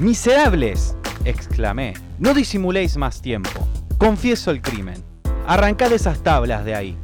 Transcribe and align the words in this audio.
Miserables, 0.00 0.96
exclamé, 1.26 1.92
no 2.18 2.32
disimuléis 2.32 2.96
más 2.96 3.20
tiempo. 3.20 3.68
Confieso 3.98 4.50
el 4.50 4.62
crimen. 4.62 5.04
Arrancad 5.46 5.92
esas 5.92 6.22
tablas 6.22 6.64
de 6.64 6.74
ahí. 6.74 6.98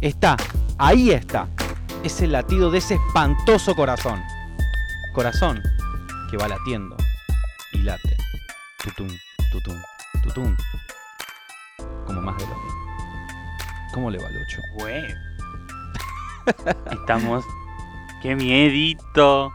Está, 0.00 0.36
ahí 0.78 1.10
está. 1.10 1.48
Es 2.04 2.22
el 2.22 2.30
latido 2.30 2.70
de 2.70 2.78
ese 2.78 2.94
espantoso 2.94 3.74
corazón. 3.74 4.22
Corazón 5.12 5.60
que 6.30 6.36
va 6.36 6.46
latiendo 6.46 6.96
y 7.72 7.78
late. 7.78 8.16
Tutum, 8.84 9.08
tutum, 9.50 9.82
tutum. 10.22 10.56
Como 12.06 12.20
más 12.20 12.36
de 12.38 12.46
lo 12.46 12.54
mismo. 12.54 12.80
¿Cómo 13.92 14.10
le 14.12 14.18
va, 14.18 14.30
Lucho? 14.30 14.60
Güey. 14.74 15.02
Estamos. 16.92 17.44
¡Qué 18.22 18.36
miedito! 18.36 19.52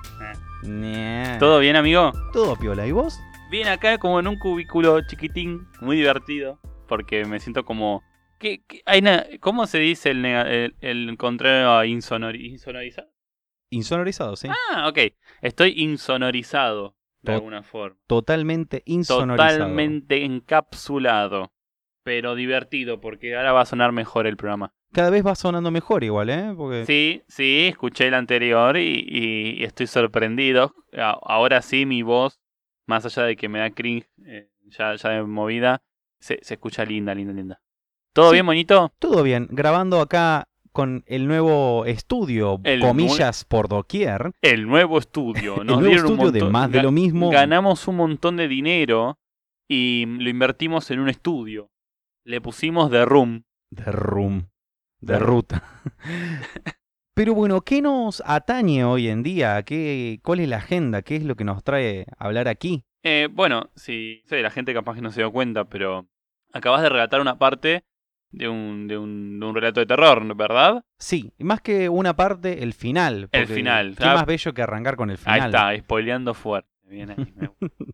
Nah. 0.64 1.38
¿Todo 1.40 1.60
bien, 1.60 1.76
amigo? 1.76 2.12
Todo 2.34 2.56
piola. 2.58 2.86
¿Y 2.86 2.92
vos? 2.92 3.20
Bien 3.50 3.68
acá, 3.68 3.98
como 3.98 4.20
en 4.20 4.28
un 4.28 4.38
cubículo 4.38 5.00
chiquitín, 5.08 5.68
muy 5.82 5.96
divertido. 5.98 6.60
Porque 6.88 7.26
me 7.26 7.40
siento 7.40 7.64
como. 7.66 8.04
¿Qué, 8.40 8.64
qué- 8.68 8.82
hay 8.86 9.02
¿Cómo 9.40 9.68
se 9.68 9.80
dice 9.80 10.12
el, 10.12 10.24
el, 10.26 10.76
el 10.82 11.18
contrario 11.18 11.72
a 11.72 11.86
insonori- 11.86 12.46
insonorizado? 12.52 13.10
Insonorizado, 13.70 14.36
sí. 14.36 14.48
Ah, 14.74 14.88
ok. 14.88 14.98
Estoy 15.42 15.74
insonorizado 15.78 16.96
de 17.22 17.34
alguna 17.34 17.64
forma. 17.64 17.98
Totalmente 18.08 18.82
insonorizado. 18.86 19.60
Totalmente 19.60 20.24
encapsulado. 20.26 21.52
Pero 22.04 22.34
divertido, 22.36 23.02
porque 23.02 23.36
ahora 23.36 23.52
va 23.52 23.62
a 23.62 23.66
sonar 23.66 23.92
mejor 23.92 24.26
el 24.26 24.38
programa. 24.38 24.74
Cada 24.92 25.10
vez 25.12 25.26
va 25.26 25.36
sonando 25.36 25.70
mejor 25.72 26.04
igual, 26.04 26.30
¿eh? 26.30 26.54
Porque 26.58 26.86
Sí, 26.86 27.22
sí, 27.28 27.68
escuché 27.70 28.08
el 28.08 28.14
anterior 28.16 28.76
y, 28.78 29.06
y- 29.08 29.62
y 29.62 29.64
estoy 29.64 29.88
sorprendido. 29.88 30.74
Ahora 30.98 31.62
sí, 31.62 31.86
mi 31.86 32.02
voz, 32.02 32.40
más 32.88 33.06
allá 33.06 33.24
de 33.24 33.36
que 33.36 33.50
me 33.50 33.60
da 33.60 33.70
cringe, 33.70 34.08
eh, 34.26 34.50
ya, 34.68 34.96
ya 34.96 35.10
de 35.10 35.24
movida, 35.24 35.84
se, 36.20 36.40
se 36.42 36.56
escucha 36.56 36.86
linda, 36.86 37.14
linda, 37.14 37.34
linda. 37.34 37.62
¿Todo 38.14 38.30
Sí. 38.32 38.36
bien, 38.38 38.46
bonito? 38.48 38.92
todo 39.00 39.22
bien. 39.24 39.48
Grabando 39.52 40.02
acá 40.02 40.48
con 40.72 41.04
el 41.08 41.28
nuevo 41.28 41.86
estudio, 41.86 42.60
El 42.64 42.82
comillas 42.82 43.46
por 43.46 43.68
doquier. 43.68 44.32
El 44.42 44.66
nuevo 44.68 44.98
estudio. 44.98 45.56
el 45.62 45.68
Nos 45.68 45.80
nuevo 45.80 45.86
dieron 45.94 46.06
un 46.08 46.12
estudio 46.14 46.32
de 46.32 46.40
montón- 46.42 46.52
más 46.52 46.72
de 46.72 46.82
lo 46.82 46.92
mismo. 46.92 47.30
Ganamos 47.30 47.88
un 47.88 47.96
montón 47.98 48.38
de 48.38 48.48
dinero 48.48 49.20
y 49.68 50.06
lo 50.08 50.30
invertimos 50.30 50.90
en 50.90 51.00
un 51.00 51.10
estudio. 51.10 51.70
Le 52.26 52.42
pusimos 52.42 52.90
The 52.90 53.06
Room. 53.06 53.44
De 53.72 53.84
room. 53.92 54.48
De 55.02 55.20
ruta. 55.20 55.64
Pero 57.14 57.34
bueno, 57.34 57.62
¿qué 57.62 57.82
nos 57.82 58.24
atañe 58.26 58.86
hoy 58.86 59.10
en 59.10 59.24
día? 59.24 59.62
¿Qué, 59.64 60.20
¿Cuál 60.24 60.40
es 60.40 60.48
la 60.48 60.58
agenda? 60.58 61.02
¿Qué 61.02 61.18
es 61.18 61.24
lo 61.24 61.36
que 61.36 61.44
nos 61.44 61.64
trae 61.64 62.06
a 62.18 62.26
hablar 62.26 62.48
aquí? 62.48 62.84
Eh, 63.04 63.28
bueno, 63.32 63.72
sí, 63.76 64.24
sé, 64.26 64.42
la 64.42 64.52
gente 64.52 64.74
capaz 64.74 64.96
que 64.96 65.02
no 65.02 65.12
se 65.12 65.22
dio 65.22 65.32
cuenta, 65.32 65.66
pero 65.66 66.08
acabas 66.54 66.82
de 66.82 66.90
relatar 66.90 67.20
una 67.20 67.38
parte 67.38 67.84
de 68.32 68.48
un, 68.48 68.88
de 68.88 68.98
un, 68.98 69.40
de 69.40 69.46
un 69.46 69.56
relato 69.56 69.80
de 69.80 69.86
terror, 69.86 70.36
¿verdad? 70.36 70.84
Sí, 70.98 71.34
y 71.38 71.44
más 71.44 71.62
que 71.62 71.90
una 71.90 72.16
parte, 72.16 72.64
el 72.64 72.74
final. 72.74 73.30
El 73.32 73.48
final, 73.48 73.96
Qué 73.98 74.06
más 74.06 74.26
bello 74.26 74.54
que 74.54 74.62
arrancar 74.62 74.96
con 74.96 75.10
el 75.10 75.18
final. 75.18 75.42
Ahí 75.42 75.46
está, 75.48 75.78
spoileando 75.78 76.34
fuerte. 76.34 76.70
Bien 76.84 77.12
ahí, 77.12 77.34
me. 77.36 77.50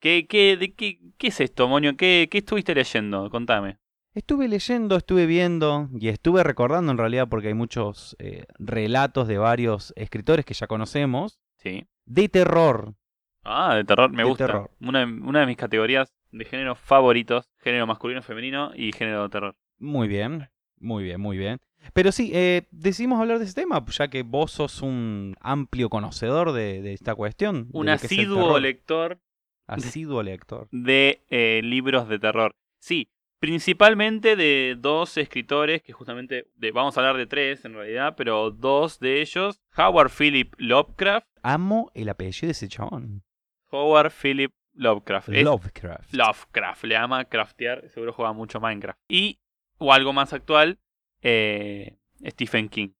¿Qué, 0.00 0.26
qué, 0.28 0.56
de 0.56 0.74
qué, 0.74 1.00
¿Qué 1.16 1.28
es 1.28 1.40
esto, 1.40 1.66
Monio? 1.66 1.96
¿Qué, 1.96 2.28
¿Qué 2.30 2.38
estuviste 2.38 2.74
leyendo? 2.74 3.30
Contame. 3.30 3.78
Estuve 4.14 4.46
leyendo, 4.48 4.96
estuve 4.96 5.26
viendo 5.26 5.88
y 5.98 6.08
estuve 6.08 6.44
recordando 6.44 6.92
en 6.92 6.98
realidad 6.98 7.28
porque 7.28 7.48
hay 7.48 7.54
muchos 7.54 8.14
eh, 8.20 8.44
relatos 8.58 9.26
de 9.26 9.38
varios 9.38 9.92
escritores 9.96 10.44
que 10.44 10.54
ya 10.54 10.66
conocemos 10.68 11.40
Sí. 11.56 11.86
de 12.04 12.28
terror. 12.28 12.94
Ah, 13.42 13.74
de 13.74 13.84
terror, 13.84 14.10
me 14.10 14.22
De 14.22 14.28
gusta. 14.28 14.46
terror. 14.46 14.70
Una, 14.80 15.04
una 15.04 15.40
de 15.40 15.46
mis 15.46 15.56
categorías 15.56 16.14
de 16.30 16.44
género 16.44 16.76
favoritos. 16.76 17.50
Género 17.58 17.86
masculino, 17.86 18.22
femenino 18.22 18.70
y 18.74 18.92
género 18.92 19.24
de 19.24 19.28
terror. 19.30 19.56
Muy 19.78 20.06
bien, 20.08 20.48
muy 20.78 21.02
bien, 21.02 21.20
muy 21.20 21.36
bien. 21.36 21.58
Pero 21.92 22.12
sí, 22.12 22.30
eh, 22.32 22.62
decidimos 22.70 23.20
hablar 23.20 23.38
de 23.38 23.44
ese 23.46 23.54
tema, 23.54 23.84
ya 23.90 24.08
que 24.08 24.22
vos 24.22 24.52
sos 24.52 24.80
un 24.80 25.34
amplio 25.40 25.90
conocedor 25.90 26.52
de, 26.52 26.80
de 26.82 26.92
esta 26.94 27.14
cuestión. 27.14 27.68
Un 27.72 27.88
asiduo 27.88 28.58
lector 28.58 29.18
Asiduo 29.66 30.22
lector. 30.22 30.68
de 30.70 31.24
eh, 31.30 31.60
libros 31.64 32.08
de 32.08 32.18
terror. 32.18 32.54
Sí, 32.78 33.08
principalmente 33.38 34.36
de 34.36 34.76
dos 34.78 35.16
escritores 35.16 35.82
que 35.82 35.92
justamente, 35.92 36.46
de, 36.54 36.70
vamos 36.72 36.96
a 36.96 37.00
hablar 37.00 37.16
de 37.16 37.26
tres 37.26 37.64
en 37.64 37.74
realidad, 37.74 38.14
pero 38.16 38.50
dos 38.50 38.98
de 39.00 39.20
ellos, 39.20 39.60
Howard 39.76 40.10
Philip 40.10 40.54
Lovecraft. 40.58 41.26
Amo 41.42 41.90
el 41.94 42.08
apellido 42.08 42.48
de 42.48 42.52
ese 42.52 42.68
chabón. 42.68 43.22
Howard 43.70 44.12
Philip 44.12 44.52
Lovecraft. 44.72 45.28
Es 45.30 45.44
Lovecraft. 45.44 46.14
Lovecraft, 46.14 46.84
le 46.84 46.96
ama 46.96 47.24
craftear, 47.26 47.88
seguro 47.90 48.12
juega 48.12 48.32
mucho 48.32 48.60
Minecraft. 48.60 48.98
Y, 49.08 49.40
o 49.78 49.92
algo 49.92 50.12
más 50.12 50.32
actual, 50.32 50.78
eh, 51.22 51.96
Stephen 52.24 52.68
King. 52.68 52.90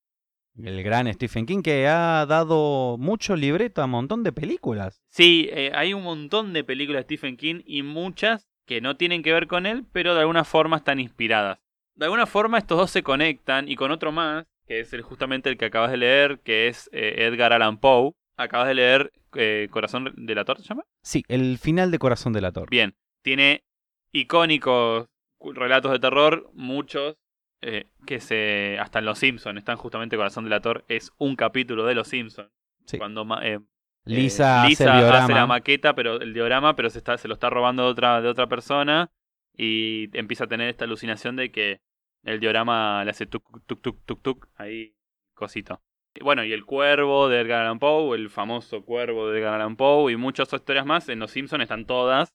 El 0.56 0.82
gran 0.84 1.12
Stephen 1.12 1.46
King 1.46 1.62
que 1.62 1.88
ha 1.88 2.26
dado 2.26 2.96
mucho 2.96 3.34
libreto 3.34 3.82
a 3.82 3.86
un 3.86 3.90
montón 3.90 4.22
de 4.22 4.32
películas. 4.32 5.02
Sí, 5.08 5.48
eh, 5.50 5.72
hay 5.74 5.94
un 5.94 6.04
montón 6.04 6.52
de 6.52 6.62
películas 6.62 7.00
de 7.00 7.16
Stephen 7.16 7.36
King 7.36 7.62
y 7.66 7.82
muchas 7.82 8.48
que 8.66 8.80
no 8.80 8.96
tienen 8.96 9.22
que 9.22 9.32
ver 9.32 9.46
con 9.46 9.66
él, 9.66 9.84
pero 9.92 10.14
de 10.14 10.20
alguna 10.20 10.44
forma 10.44 10.76
están 10.76 11.00
inspiradas. 11.00 11.58
De 11.94 12.06
alguna 12.06 12.26
forma 12.26 12.58
estos 12.58 12.78
dos 12.78 12.90
se 12.90 13.02
conectan 13.02 13.68
y 13.68 13.76
con 13.76 13.90
otro 13.90 14.12
más, 14.12 14.46
que 14.66 14.80
es 14.80 14.92
el, 14.92 15.02
justamente 15.02 15.48
el 15.48 15.56
que 15.56 15.66
acabas 15.66 15.90
de 15.90 15.98
leer, 15.98 16.40
que 16.40 16.68
es 16.68 16.88
eh, 16.92 17.26
Edgar 17.26 17.52
Allan 17.52 17.78
Poe. 17.78 18.12
Acabas 18.36 18.66
de 18.66 18.74
leer 18.74 19.12
eh, 19.34 19.68
Corazón 19.70 20.12
de 20.16 20.34
la 20.34 20.44
Torre, 20.44 20.62
¿se 20.62 20.68
llama? 20.68 20.84
Sí, 21.02 21.24
el 21.28 21.58
final 21.58 21.92
de 21.92 21.98
Corazón 22.00 22.32
de 22.32 22.40
la 22.40 22.50
Torre. 22.50 22.68
Bien, 22.70 22.96
tiene 23.22 23.64
icónicos 24.10 25.06
relatos 25.40 25.92
de 25.92 25.98
terror, 25.98 26.50
muchos, 26.54 27.16
eh, 27.60 27.86
que 28.06 28.20
se 28.20 28.78
hasta 28.78 28.98
en 28.98 29.04
Los 29.04 29.18
Simpsons 29.18 29.58
están 29.58 29.76
justamente 29.76 30.16
Corazón 30.16 30.44
de 30.44 30.50
la 30.50 30.60
Torre, 30.60 30.84
es 30.88 31.12
un 31.18 31.36
capítulo 31.36 31.84
de 31.84 31.94
Los 31.94 32.08
Simpsons. 32.08 32.50
Sí. 32.86 32.98
Cuando 32.98 33.26
eh, 33.42 33.60
Lisa, 34.04 34.66
eh, 34.66 34.72
hace 34.72 34.84
el 34.84 34.98
diorama. 34.98 35.34
la 35.34 35.46
maqueta, 35.46 35.94
pero 35.94 36.20
el 36.20 36.34
diorama, 36.34 36.76
pero 36.76 36.90
se, 36.90 36.98
está, 36.98 37.16
se 37.16 37.28
lo 37.28 37.34
está 37.34 37.50
robando 37.50 37.84
de 37.84 37.90
otra, 37.90 38.20
de 38.20 38.28
otra 38.28 38.46
persona 38.46 39.10
y 39.56 40.10
empieza 40.16 40.44
a 40.44 40.46
tener 40.48 40.68
esta 40.68 40.84
alucinación 40.84 41.36
de 41.36 41.50
que 41.50 41.80
el 42.24 42.40
diorama 42.40 43.04
le 43.04 43.10
hace 43.10 43.26
tuk, 43.26 43.44
tuk, 43.66 43.80
tuk, 43.80 44.04
tuk, 44.04 44.22
tuk, 44.22 44.48
ahí 44.56 44.96
cosito. 45.34 45.82
Y 46.14 46.22
bueno, 46.22 46.44
y 46.44 46.52
el 46.52 46.64
cuervo 46.64 47.28
de 47.28 47.40
Edgar 47.40 47.62
Allan 47.62 47.78
Poe, 47.78 48.16
el 48.16 48.30
famoso 48.30 48.84
cuervo 48.84 49.30
de 49.30 49.40
Edgar 49.40 49.54
Allan 49.54 49.76
Poe 49.76 50.12
y 50.12 50.16
muchas 50.16 50.52
historias 50.52 50.86
más, 50.86 51.08
en 51.08 51.18
Los 51.18 51.32
Simpsons 51.32 51.62
están 51.62 51.86
todas. 51.86 52.34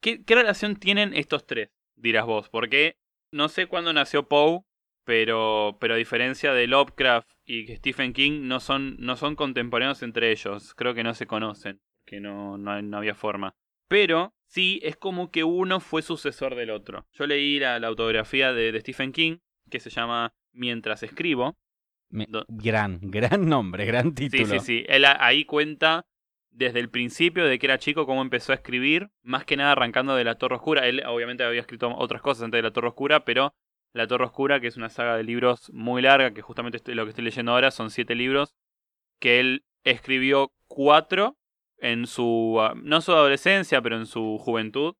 ¿Qué, 0.00 0.24
qué 0.24 0.34
relación 0.34 0.76
tienen 0.76 1.14
estos 1.14 1.46
tres? 1.46 1.70
Dirás 1.96 2.26
vos, 2.26 2.48
porque 2.48 2.96
no 3.32 3.48
sé 3.48 3.66
cuándo 3.66 3.92
nació 3.92 4.28
Poe, 4.28 4.62
pero, 5.04 5.76
pero 5.80 5.94
a 5.94 5.96
diferencia 5.96 6.52
de 6.52 6.66
Lovecraft 6.66 7.31
y 7.44 7.66
Stephen 7.76 8.12
King, 8.12 8.42
no 8.48 8.60
son, 8.60 8.96
no 8.98 9.16
son 9.16 9.36
contemporáneos 9.36 10.02
entre 10.02 10.30
ellos. 10.30 10.74
Creo 10.74 10.94
que 10.94 11.02
no 11.04 11.14
se 11.14 11.26
conocen, 11.26 11.80
porque 12.04 12.20
no, 12.20 12.58
no, 12.58 12.80
no 12.82 12.96
había 12.96 13.14
forma. 13.14 13.54
Pero 13.88 14.34
sí 14.46 14.80
es 14.82 14.96
como 14.96 15.30
que 15.30 15.44
uno 15.44 15.80
fue 15.80 16.02
sucesor 16.02 16.54
del 16.54 16.70
otro. 16.70 17.06
Yo 17.12 17.26
leí 17.26 17.58
la, 17.58 17.78
la 17.78 17.88
autobiografía 17.88 18.52
de, 18.52 18.72
de 18.72 18.80
Stephen 18.80 19.12
King, 19.12 19.38
que 19.70 19.80
se 19.80 19.90
llama 19.90 20.32
Mientras 20.52 21.02
escribo. 21.02 21.56
Me- 22.10 22.26
gran, 22.48 23.00
gran 23.02 23.46
nombre, 23.48 23.86
gran 23.86 24.14
título. 24.14 24.46
Sí, 24.46 24.58
sí, 24.58 24.64
sí. 24.64 24.84
Él 24.88 25.04
ahí 25.06 25.44
cuenta 25.44 26.06
desde 26.50 26.80
el 26.80 26.90
principio 26.90 27.46
de 27.46 27.58
que 27.58 27.66
era 27.66 27.78
chico 27.78 28.04
cómo 28.04 28.20
empezó 28.20 28.52
a 28.52 28.56
escribir, 28.56 29.08
más 29.22 29.44
que 29.46 29.56
nada 29.56 29.72
arrancando 29.72 30.14
de 30.14 30.24
La 30.24 30.36
Torre 30.36 30.56
Oscura. 30.56 30.86
Él 30.86 31.02
obviamente 31.06 31.42
había 31.44 31.62
escrito 31.62 31.90
otras 31.96 32.20
cosas 32.20 32.44
antes 32.44 32.58
de 32.58 32.62
La 32.62 32.72
Torre 32.72 32.88
Oscura, 32.88 33.24
pero 33.24 33.54
La 33.92 34.06
Torre 34.06 34.24
Oscura, 34.24 34.60
que 34.60 34.68
es 34.68 34.76
una 34.76 34.88
saga 34.88 35.16
de 35.16 35.22
libros 35.24 35.70
muy 35.72 36.02
larga, 36.02 36.32
que 36.32 36.42
justamente 36.42 36.94
lo 36.94 37.04
que 37.04 37.10
estoy 37.10 37.24
leyendo 37.24 37.52
ahora 37.52 37.70
son 37.70 37.90
siete 37.90 38.14
libros, 38.14 38.54
que 39.20 39.38
él 39.40 39.64
escribió 39.84 40.52
cuatro 40.66 41.36
en 41.78 42.06
su, 42.06 42.58
ah, 42.60 42.74
no 42.76 43.00
su 43.00 43.12
adolescencia, 43.12 43.82
pero 43.82 43.96
en 43.96 44.06
su 44.06 44.38
juventud. 44.38 44.94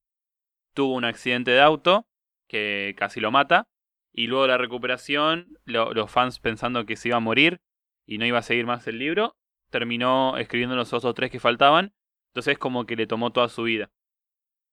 Tuvo 0.75 0.95
un 0.95 1.05
accidente 1.05 1.51
de 1.51 1.61
auto 1.61 2.07
que 2.49 2.95
casi 2.99 3.21
lo 3.21 3.31
mata. 3.31 3.69
Y 4.13 4.27
luego 4.27 4.47
la 4.47 4.59
recuperación, 4.59 5.59
lo- 5.65 5.95
los 5.95 6.11
fans 6.11 6.39
pensando 6.39 6.85
que 6.85 6.97
se 6.97 7.09
iba 7.09 7.17
a 7.17 7.21
morir 7.21 7.61
y 8.07 8.19
no 8.19 8.27
iba 8.27 8.39
a 8.39 8.43
seguir 8.43 8.67
más 8.67 8.87
el 8.87 8.99
libro, 8.99 9.37
terminó 9.71 10.37
escribiendo 10.37 10.77
los 10.77 10.93
otros 10.93 11.15
tres 11.15 11.31
que 11.31 11.41
faltaban. 11.41 11.95
Entonces 12.29 12.59
como 12.59 12.85
que 12.85 12.97
le 12.97 13.07
tomó 13.07 13.31
toda 13.33 13.49
su 13.49 13.63
vida. 13.63 13.91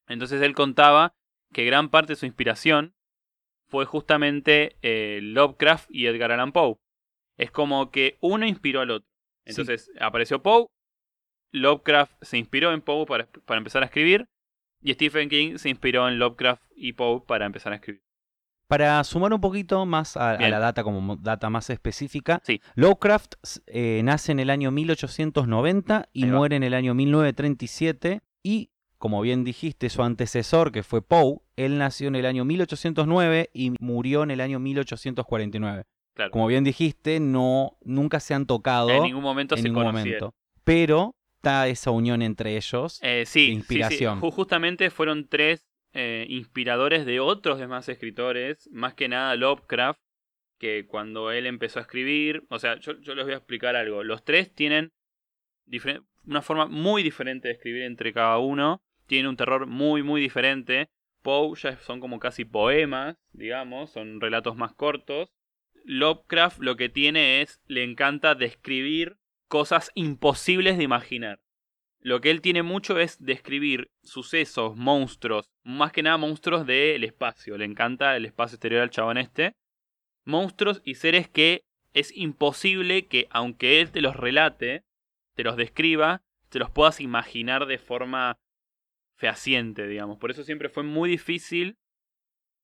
Entonces 0.07 0.41
él 0.41 0.55
contaba 0.55 1.15
que 1.53 1.63
gran 1.65 1.89
parte 1.89 2.13
de 2.13 2.17
su 2.17 2.25
inspiración 2.25 2.95
fue 3.69 3.85
justamente 3.85 4.75
eh, 4.81 5.19
Lovecraft 5.21 5.89
y 5.89 6.07
Edgar 6.07 6.31
Allan 6.31 6.51
Poe. 6.51 6.75
Es 7.37 7.51
como 7.51 7.89
que 7.91 8.17
uno 8.21 8.45
inspiró 8.45 8.81
al 8.81 8.91
otro. 8.91 9.07
Sí. 9.45 9.51
Entonces 9.51 9.91
apareció 9.99 10.41
Poe, 10.43 10.67
Lovecraft 11.51 12.13
se 12.21 12.37
inspiró 12.37 12.73
en 12.73 12.81
Poe 12.81 13.05
para, 13.05 13.27
para 13.45 13.57
empezar 13.57 13.81
a 13.81 13.85
escribir, 13.85 14.25
y 14.81 14.93
Stephen 14.93 15.29
King 15.29 15.57
se 15.57 15.69
inspiró 15.69 16.07
en 16.07 16.19
Lovecraft 16.19 16.63
y 16.75 16.93
Poe 16.93 17.21
para 17.25 17.45
empezar 17.45 17.71
a 17.73 17.75
escribir. 17.75 18.01
Para 18.67 19.03
sumar 19.03 19.33
un 19.33 19.41
poquito 19.41 19.83
más 19.87 20.15
a, 20.15 20.37
la 20.37 20.59
data 20.59 20.83
como 20.83 21.01
mo- 21.01 21.15
data 21.15 21.49
más 21.49 21.71
específica, 21.71 22.39
Sí. 22.45 22.61
Lovecraft 22.75 23.35
eh, 23.65 24.01
nace 24.03 24.31
en 24.31 24.39
el 24.39 24.51
año 24.51 24.69
1890 24.71 26.09
y 26.13 26.25
muere 26.27 26.55
en 26.55 26.63
el 26.63 26.75
año 26.75 26.93
1937 26.93 28.21
y, 28.43 28.69
como 28.99 29.21
bien 29.21 29.43
dijiste, 29.43 29.89
su 29.89 30.03
antecesor, 30.03 30.71
que 30.71 30.83
fue 30.83 31.01
Poe, 31.01 31.39
él 31.65 31.77
nació 31.77 32.07
en 32.07 32.15
el 32.15 32.25
año 32.25 32.45
1809 32.45 33.49
y 33.53 33.73
murió 33.79 34.23
en 34.23 34.31
el 34.31 34.41
año 34.41 34.59
1849. 34.59 35.83
Claro. 36.15 36.31
Como 36.31 36.47
bien 36.47 36.63
dijiste, 36.63 37.19
no, 37.19 37.77
nunca 37.83 38.19
se 38.19 38.33
han 38.33 38.45
tocado 38.45 38.89
en 38.89 39.03
ningún 39.03 39.23
momento 39.23 39.55
en 39.55 39.61
se 39.61 39.67
ningún 39.69 39.83
momento. 39.85 40.33
Pero 40.63 41.15
está 41.37 41.67
esa 41.67 41.91
unión 41.91 42.21
entre 42.21 42.57
ellos. 42.57 42.99
Eh, 43.01 43.23
sí, 43.25 43.39
sí, 43.39 43.45
sí. 43.47 43.51
inspiración. 43.53 44.19
Ju- 44.21 44.31
Justamente 44.31 44.89
fueron 44.89 45.27
tres 45.29 45.65
eh, 45.93 46.25
inspiradores 46.29 47.05
de 47.05 47.19
otros 47.19 47.57
demás 47.59 47.87
escritores, 47.89 48.69
más 48.71 48.93
que 48.93 49.07
nada 49.07 49.35
Lovecraft, 49.35 49.99
que 50.59 50.85
cuando 50.85 51.31
él 51.31 51.45
empezó 51.47 51.79
a 51.79 51.83
escribir, 51.83 52.43
o 52.49 52.59
sea, 52.59 52.77
yo, 52.79 52.99
yo 52.99 53.15
les 53.15 53.23
voy 53.25 53.33
a 53.33 53.37
explicar 53.37 53.75
algo. 53.77 54.03
Los 54.03 54.25
tres 54.25 54.53
tienen 54.53 54.91
una 56.25 56.41
forma 56.41 56.65
muy 56.67 57.01
diferente 57.03 57.47
de 57.47 57.53
escribir 57.53 57.83
entre 57.83 58.11
cada 58.13 58.37
uno, 58.39 58.81
tienen 59.07 59.27
un 59.29 59.37
terror 59.37 59.67
muy, 59.67 60.03
muy 60.03 60.19
diferente. 60.21 60.89
Poe 61.21 61.55
ya 61.55 61.77
son 61.77 61.99
como 61.99 62.19
casi 62.19 62.45
poemas, 62.45 63.17
digamos, 63.31 63.91
son 63.91 64.21
relatos 64.21 64.55
más 64.55 64.73
cortos. 64.73 65.29
Lovecraft 65.85 66.59
lo 66.59 66.75
que 66.75 66.89
tiene 66.89 67.41
es, 67.41 67.61
le 67.65 67.83
encanta 67.83 68.35
describir 68.35 69.17
cosas 69.47 69.91
imposibles 69.95 70.77
de 70.77 70.83
imaginar. 70.83 71.41
Lo 72.01 72.21
que 72.21 72.31
él 72.31 72.41
tiene 72.41 72.63
mucho 72.63 72.97
es 72.99 73.17
describir 73.23 73.91
sucesos, 74.03 74.77
monstruos, 74.77 75.49
más 75.63 75.91
que 75.91 76.03
nada 76.03 76.17
monstruos 76.17 76.65
del 76.65 77.03
espacio. 77.03 77.57
Le 77.57 77.65
encanta 77.65 78.15
el 78.15 78.25
espacio 78.25 78.55
exterior 78.55 78.81
al 78.81 78.89
chabón 78.89 79.17
este. 79.17 79.55
Monstruos 80.23 80.81
y 80.85 80.95
seres 80.95 81.27
que 81.27 81.63
es 81.93 82.15
imposible 82.15 83.07
que, 83.07 83.27
aunque 83.31 83.81
él 83.81 83.91
te 83.91 84.01
los 84.01 84.15
relate, 84.15 84.83
te 85.35 85.43
los 85.43 85.57
describa, 85.57 86.21
te 86.49 86.59
los 86.59 86.71
puedas 86.71 87.01
imaginar 87.01 87.65
de 87.65 87.77
forma 87.77 88.37
fehaciente, 89.19 89.85
digamos. 89.85 90.17
Por 90.17 90.31
eso 90.31 90.43
siempre 90.43 90.69
fue 90.69 90.83
muy 90.83 91.09
difícil 91.09 91.77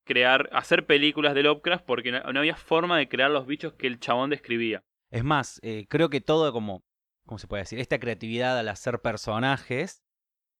crear, 0.06 0.50
hacer 0.54 0.86
películas 0.86 1.36
de 1.36 1.44
Lovecraft 1.44 1.86
porque 1.86 2.12
no, 2.12 2.22
no 2.32 2.40
había 2.40 2.56
forma 2.56 2.98
de 2.98 3.10
crear 3.10 3.30
los 3.30 3.46
bichos 3.46 3.74
que 3.74 3.88
el 3.88 4.00
chabón 4.00 4.30
describía. 4.30 4.82
Es 5.12 5.24
más, 5.24 5.60
eh, 5.64 5.86
creo 5.90 6.10
que 6.10 6.22
todo 6.22 6.52
como, 6.54 6.84
¿cómo 7.26 7.38
se 7.38 7.48
puede 7.48 7.64
decir? 7.64 7.80
Esta 7.80 8.00
creatividad 8.00 8.58
al 8.58 8.70
hacer 8.70 9.00
personajes 9.02 10.02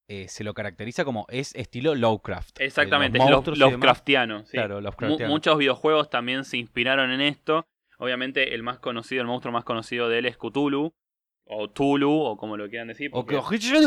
eh, 0.08 0.28
se 0.28 0.44
lo 0.44 0.54
caracteriza 0.54 1.04
como 1.04 1.26
es 1.30 1.56
estilo 1.56 1.96
Lovecraft. 1.96 2.60
Eh, 2.60 2.66
Exactamente, 2.66 3.18
los 3.18 3.48
es. 3.48 3.58
Lovecraftiano. 3.58 4.46
sí. 4.46 4.52
Claro, 4.52 4.82
Lovecraftiano. 4.82 5.32
muchos 5.32 5.58
videojuegos 5.58 6.10
también 6.10 6.44
se 6.44 6.58
inspiraron 6.58 7.12
en 7.12 7.22
esto. 7.22 7.66
Obviamente 7.98 8.54
el 8.54 8.62
más 8.62 8.80
conocido, 8.80 9.22
el 9.22 9.28
monstruo 9.28 9.54
más 9.54 9.64
conocido 9.64 10.10
de 10.10 10.20
él 10.20 10.26
es 10.26 10.38
Cthulhu. 10.38 10.94
O 11.48 11.70
Tulu, 11.70 12.12
o 12.12 12.38
como 12.38 12.58
lo 12.58 12.68
quieran 12.70 12.88
decir. 12.88 13.12
Porque- 13.12 13.36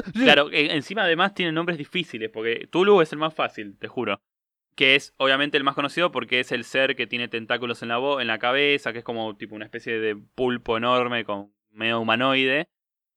que- 0.02 0.12
Claro, 0.12 0.48
e- 0.52 0.74
encima 0.74 1.02
además 1.02 1.34
tiene 1.34 1.50
nombres 1.52 1.76
difíciles, 1.76 2.30
porque 2.30 2.68
Tulu 2.70 3.00
es 3.00 3.12
el 3.12 3.18
más 3.18 3.34
fácil, 3.34 3.76
te 3.78 3.88
juro. 3.88 4.20
Que 4.76 4.94
es 4.94 5.12
obviamente 5.16 5.56
el 5.56 5.64
más 5.64 5.74
conocido 5.74 6.12
porque 6.12 6.38
es 6.38 6.52
el 6.52 6.62
ser 6.62 6.94
que 6.94 7.08
tiene 7.08 7.26
tentáculos 7.26 7.82
en 7.82 7.88
la, 7.88 7.98
en 8.20 8.28
la 8.28 8.38
cabeza, 8.38 8.92
que 8.92 8.98
es 9.00 9.04
como 9.04 9.36
tipo 9.36 9.56
una 9.56 9.64
especie 9.64 9.98
de 9.98 10.14
pulpo 10.36 10.76
enorme 10.76 11.24
con 11.24 11.52
medio 11.70 11.98
humanoide. 12.00 12.68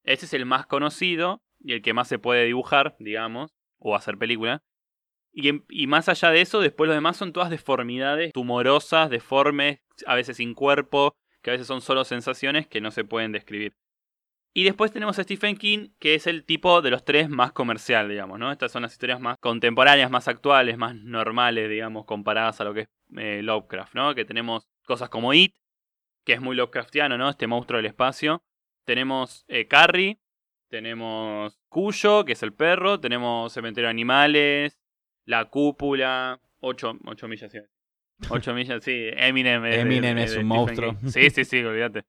Ese 0.02 0.26
es 0.26 0.34
el 0.34 0.44
más 0.44 0.66
conocido 0.66 1.40
y 1.60 1.74
el 1.74 1.82
que 1.82 1.94
más 1.94 2.08
se 2.08 2.18
puede 2.18 2.44
dibujar, 2.46 2.96
digamos, 2.98 3.52
o 3.78 3.94
hacer 3.94 4.18
película. 4.18 4.60
Y, 5.32 5.62
y 5.70 5.86
más 5.86 6.08
allá 6.08 6.30
de 6.32 6.40
eso, 6.40 6.60
después 6.60 6.88
los 6.88 6.96
demás 6.96 7.16
son 7.16 7.32
todas 7.32 7.48
deformidades 7.48 8.32
tumorosas, 8.32 9.08
deformes, 9.08 9.78
a 10.06 10.16
veces 10.16 10.38
sin 10.38 10.54
cuerpo, 10.54 11.14
que 11.42 11.50
a 11.50 11.52
veces 11.52 11.68
son 11.68 11.80
solo 11.80 12.04
sensaciones 12.04 12.66
que 12.66 12.80
no 12.80 12.90
se 12.90 13.04
pueden 13.04 13.30
describir. 13.30 13.72
Y 14.54 14.64
después 14.64 14.92
tenemos 14.92 15.18
a 15.18 15.22
Stephen 15.22 15.56
King, 15.56 15.88
que 15.98 16.14
es 16.14 16.26
el 16.26 16.44
tipo 16.44 16.82
de 16.82 16.90
los 16.90 17.04
tres 17.04 17.30
más 17.30 17.52
comercial, 17.52 18.08
digamos, 18.08 18.38
¿no? 18.38 18.52
Estas 18.52 18.70
son 18.70 18.82
las 18.82 18.92
historias 18.92 19.18
más 19.18 19.38
contemporáneas, 19.38 20.10
más 20.10 20.28
actuales, 20.28 20.76
más 20.76 20.94
normales, 20.94 21.70
digamos, 21.70 22.04
comparadas 22.04 22.60
a 22.60 22.64
lo 22.64 22.74
que 22.74 22.80
es 22.82 22.88
eh, 23.16 23.40
Lovecraft, 23.42 23.94
¿no? 23.94 24.14
Que 24.14 24.26
tenemos 24.26 24.68
cosas 24.84 25.08
como 25.08 25.32
It, 25.32 25.54
que 26.26 26.34
es 26.34 26.40
muy 26.42 26.54
Lovecraftiano, 26.54 27.16
¿no? 27.16 27.30
Este 27.30 27.46
monstruo 27.46 27.78
del 27.78 27.86
espacio. 27.86 28.42
Tenemos 28.84 29.44
eh, 29.48 29.66
Carrie, 29.68 30.20
tenemos 30.68 31.58
Cuyo, 31.70 32.26
que 32.26 32.32
es 32.32 32.42
el 32.42 32.52
perro, 32.52 33.00
tenemos 33.00 33.52
Cementerio 33.54 33.86
de 33.86 33.92
Animales, 33.92 34.78
La 35.24 35.46
Cúpula, 35.46 36.40
8, 36.60 36.98
millas, 37.26 37.50
sí. 37.50 37.58
8 38.28 38.54
millas, 38.54 38.84
sí. 38.84 39.08
Eminem 39.16 39.64
es, 39.64 39.78
Eminem 39.78 40.18
es 40.18 40.32
de 40.32 40.40
un 40.40 40.44
Stephen 40.44 40.46
monstruo. 40.46 40.98
King. 40.98 41.08
Sí, 41.08 41.30
sí, 41.30 41.44
sí, 41.44 41.64
olvídate. 41.64 42.04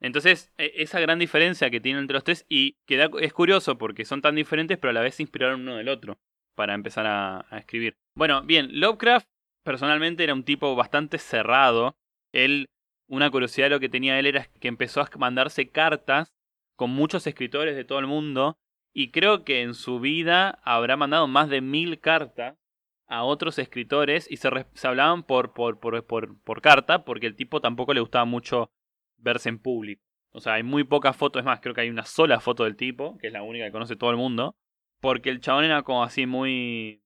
Entonces, 0.00 0.52
e- 0.58 0.72
esa 0.76 1.00
gran 1.00 1.18
diferencia 1.18 1.70
que 1.70 1.80
tienen 1.80 2.02
entre 2.02 2.14
los 2.14 2.24
tres 2.24 2.46
y 2.48 2.76
que 2.86 2.96
da- 2.96 3.10
es 3.20 3.32
curioso 3.32 3.78
porque 3.78 4.04
son 4.04 4.22
tan 4.22 4.34
diferentes, 4.34 4.78
pero 4.78 4.90
a 4.90 4.94
la 4.94 5.00
vez 5.00 5.16
se 5.16 5.22
inspiraron 5.22 5.62
uno 5.62 5.76
del 5.76 5.88
otro 5.88 6.18
para 6.54 6.74
empezar 6.74 7.06
a, 7.06 7.46
escribir. 7.58 7.96
Bueno, 8.16 8.42
bien, 8.42 8.80
Lovecraft 8.80 9.28
personalmente 9.64 10.24
era 10.24 10.34
un 10.34 10.44
tipo 10.44 10.74
bastante 10.74 11.18
cerrado. 11.18 11.96
Él, 12.32 12.68
una 13.08 13.30
curiosidad 13.30 13.66
de 13.66 13.70
lo 13.70 13.80
que 13.80 13.88
tenía 13.88 14.18
él 14.18 14.26
era 14.26 14.46
que 14.60 14.68
empezó 14.68 15.00
a 15.00 15.08
mandarse 15.18 15.68
cartas 15.68 16.32
con 16.76 16.90
muchos 16.90 17.26
escritores 17.26 17.76
de 17.76 17.84
todo 17.84 17.98
el 17.98 18.06
mundo 18.06 18.58
y 18.92 19.10
creo 19.10 19.44
que 19.44 19.62
en 19.62 19.74
su 19.74 20.00
vida 20.00 20.58
habrá 20.62 20.96
mandado 20.96 21.28
más 21.28 21.48
de 21.48 21.60
mil 21.60 22.00
cartas 22.00 22.56
a 23.06 23.24
otros 23.24 23.58
escritores 23.58 24.30
y 24.30 24.36
se, 24.36 24.50
se 24.74 24.88
hablaban 24.88 25.22
por, 25.22 25.52
por, 25.52 25.80
por, 25.80 26.04
por, 26.06 26.40
por 26.42 26.60
carta 26.60 27.04
porque 27.04 27.26
el 27.26 27.36
tipo 27.36 27.60
tampoco 27.60 27.94
le 27.94 28.00
gustaba 28.00 28.24
mucho 28.24 28.70
verse 29.18 29.48
en 29.48 29.58
público. 29.58 30.02
O 30.30 30.40
sea, 30.40 30.54
hay 30.54 30.62
muy 30.62 30.84
pocas 30.84 31.16
fotos, 31.16 31.40
es 31.40 31.46
más, 31.46 31.60
creo 31.60 31.74
que 31.74 31.82
hay 31.82 31.90
una 31.90 32.04
sola 32.04 32.40
foto 32.40 32.64
del 32.64 32.76
tipo, 32.76 33.18
que 33.18 33.28
es 33.28 33.32
la 33.32 33.42
única 33.42 33.64
que 33.64 33.72
conoce 33.72 33.96
todo 33.96 34.10
el 34.10 34.16
mundo, 34.16 34.56
porque 35.00 35.30
el 35.30 35.40
chabón 35.40 35.64
era 35.64 35.82
como 35.82 36.02
así 36.02 36.26
muy 36.26 37.02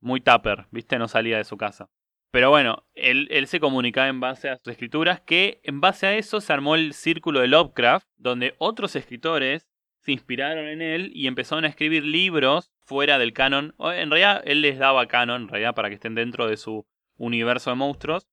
muy 0.00 0.20
tupper, 0.20 0.66
¿viste? 0.70 0.98
No 0.98 1.08
salía 1.08 1.38
de 1.38 1.44
su 1.44 1.56
casa. 1.56 1.90
Pero 2.30 2.50
bueno, 2.50 2.86
él, 2.94 3.28
él 3.30 3.46
se 3.46 3.60
comunicaba 3.60 4.08
en 4.08 4.20
base 4.20 4.48
a 4.50 4.58
sus 4.58 4.68
escrituras, 4.68 5.20
que 5.20 5.60
en 5.64 5.80
base 5.80 6.06
a 6.06 6.16
eso 6.16 6.40
se 6.40 6.52
armó 6.52 6.74
el 6.74 6.92
círculo 6.92 7.40
de 7.40 7.48
Lovecraft, 7.48 8.06
donde 8.16 8.54
otros 8.58 8.94
escritores 8.94 9.66
se 10.02 10.12
inspiraron 10.12 10.68
en 10.68 10.82
él 10.82 11.10
y 11.14 11.26
empezaron 11.26 11.64
a 11.64 11.68
escribir 11.68 12.04
libros 12.04 12.70
fuera 12.84 13.18
del 13.18 13.32
canon. 13.32 13.74
En 13.78 14.10
realidad, 14.10 14.42
él 14.44 14.60
les 14.60 14.78
daba 14.78 15.06
canon, 15.08 15.42
en 15.42 15.48
realidad, 15.48 15.74
para 15.74 15.88
que 15.88 15.96
estén 15.96 16.14
dentro 16.14 16.46
de 16.46 16.56
su 16.56 16.86
universo 17.16 17.70
de 17.70 17.76
monstruos, 17.76 18.28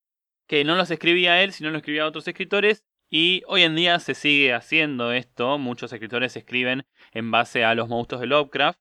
que 0.47 0.63
no 0.63 0.75
los 0.75 0.91
escribía 0.91 1.41
él, 1.41 1.51
sino 1.51 1.71
los 1.71 1.77
escribía 1.77 2.05
otros 2.05 2.27
escritores. 2.27 2.83
Y 3.15 3.43
hoy 3.45 3.61
en 3.61 3.75
día 3.75 3.99
se 3.99 4.15
sigue 4.15 4.53
haciendo 4.53 5.11
esto. 5.11 5.59
Muchos 5.59 5.93
escritores 5.93 6.35
escriben 6.35 6.83
en 7.11 7.29
base 7.29 7.63
a 7.63 7.75
los 7.75 7.87
monstruos 7.87 8.21
de 8.21 8.25
Lovecraft. 8.25 8.79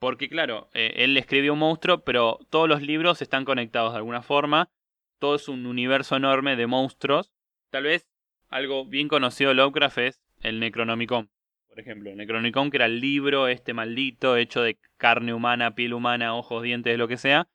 Porque 0.00 0.28
claro, 0.28 0.68
eh, 0.74 0.94
él 0.96 1.16
escribió 1.16 1.52
un 1.52 1.60
monstruo, 1.60 2.02
pero 2.02 2.40
todos 2.50 2.68
los 2.68 2.82
libros 2.82 3.22
están 3.22 3.44
conectados 3.44 3.92
de 3.92 3.98
alguna 3.98 4.22
forma. 4.22 4.72
Todo 5.20 5.36
es 5.36 5.46
un 5.46 5.66
universo 5.66 6.16
enorme 6.16 6.56
de 6.56 6.66
monstruos. 6.66 7.32
Tal 7.70 7.84
vez 7.84 8.08
algo 8.48 8.84
bien 8.84 9.06
conocido 9.06 9.50
de 9.50 9.54
Lovecraft 9.54 9.98
es 9.98 10.22
el 10.40 10.58
Necronomicon. 10.58 11.30
Por 11.68 11.78
ejemplo, 11.78 12.10
el 12.10 12.16
Necronomicon 12.16 12.72
que 12.72 12.78
era 12.78 12.86
el 12.86 12.98
libro 12.98 13.46
este 13.46 13.74
maldito 13.74 14.36
hecho 14.36 14.60
de 14.60 14.80
carne 14.96 15.32
humana, 15.34 15.76
piel 15.76 15.94
humana, 15.94 16.34
ojos, 16.34 16.64
dientes, 16.64 16.98
lo 16.98 17.06
que 17.06 17.16
sea. 17.16 17.46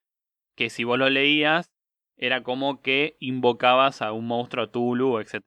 Que 0.55 0.69
si 0.69 0.85
vos 0.85 0.97
lo 0.97 1.09
leías, 1.09 1.73
era 2.15 2.43
como 2.43 2.81
que 2.81 3.17
invocabas 3.19 4.01
a 4.01 4.13
un 4.13 4.25
monstruo, 4.25 4.63
a 4.63 4.71
Tulu, 4.71 5.19
etc. 5.19 5.43